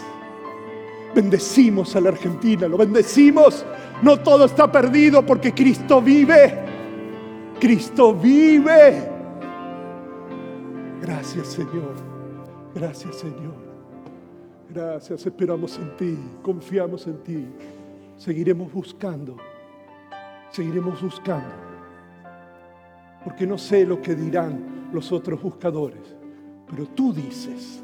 Bendecimos 1.14 1.94
a 1.94 2.01
la 2.01 2.09
Argentina, 2.11 2.66
lo 2.66 2.77
bendecimos 2.77 3.64
no 4.05 4.19
todo 4.19 4.45
está 4.45 4.71
perdido 4.71 5.25
porque 5.25 5.55
Cristo 5.55 6.03
vive. 6.03 6.59
Cristo 7.59 8.14
vive. 8.14 9.11
Gracias 11.01 11.49
Señor. 11.49 11.95
Gracias 12.75 13.17
Señor. 13.17 13.64
Gracias. 14.69 15.25
Esperamos 15.25 15.79
en 15.79 15.97
ti. 15.97 16.19
Confiamos 16.43 17.07
en 17.07 17.23
ti. 17.23 17.47
Seguiremos 18.19 18.71
buscando. 18.71 19.37
Seguiremos 20.51 21.01
buscando. 21.01 21.55
Porque 23.25 23.47
no 23.47 23.57
sé 23.57 23.87
lo 23.87 24.03
que 24.03 24.14
dirán 24.14 24.90
los 24.93 25.11
otros 25.12 25.40
buscadores. 25.40 26.14
Pero 26.69 26.87
tú 26.88 27.14
dices. 27.14 27.83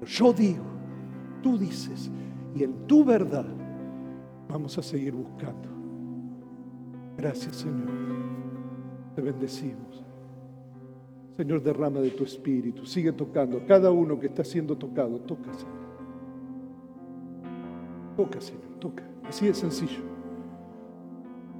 Pero 0.00 0.10
yo 0.10 0.32
digo. 0.32 0.64
Tú 1.42 1.58
dices 1.58 2.10
y 2.54 2.62
en 2.62 2.86
tu 2.86 3.04
verdad 3.04 3.46
vamos 4.52 4.76
a 4.76 4.82
seguir 4.82 5.14
buscando. 5.14 5.68
Gracias 7.16 7.56
Señor. 7.56 7.88
Te 9.14 9.22
bendecimos. 9.22 10.04
Señor, 11.36 11.62
derrama 11.62 12.00
de 12.00 12.10
tu 12.10 12.24
espíritu. 12.24 12.84
Sigue 12.84 13.12
tocando. 13.12 13.64
Cada 13.66 13.90
uno 13.90 14.18
que 14.20 14.26
está 14.26 14.44
siendo 14.44 14.76
tocado, 14.76 15.18
toca, 15.20 15.52
Señor. 15.54 15.82
Toca, 18.16 18.40
Señor, 18.40 18.62
toca. 18.78 19.02
Así 19.26 19.46
de 19.46 19.54
sencillo. 19.54 20.02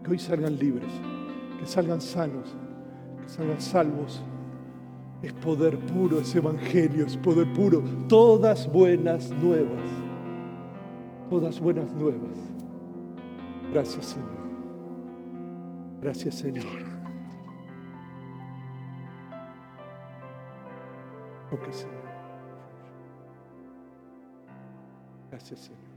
Que 0.04 0.10
hoy 0.10 0.18
salgan 0.18 0.58
libres, 0.58 0.92
que 1.58 1.66
salgan 1.66 2.00
sanos, 2.00 2.54
que 3.22 3.28
salgan 3.28 3.60
salvos. 3.60 4.22
Es 5.22 5.32
poder 5.32 5.78
puro, 5.78 6.18
es 6.18 6.34
evangelio, 6.34 7.06
es 7.06 7.16
poder 7.16 7.50
puro. 7.54 7.82
Todas 8.08 8.70
buenas 8.70 9.30
nuevas. 9.30 9.80
Todas 11.30 11.58
buenas 11.60 11.90
nuevas. 11.94 12.52
Gracias, 13.72 14.04
Señor. 14.04 14.28
Gracias, 16.02 16.34
Señor. 16.34 16.66
Ok, 21.50 21.72
Señor. 21.72 22.02
Gracias, 25.30 25.60
Señor. 25.60 25.91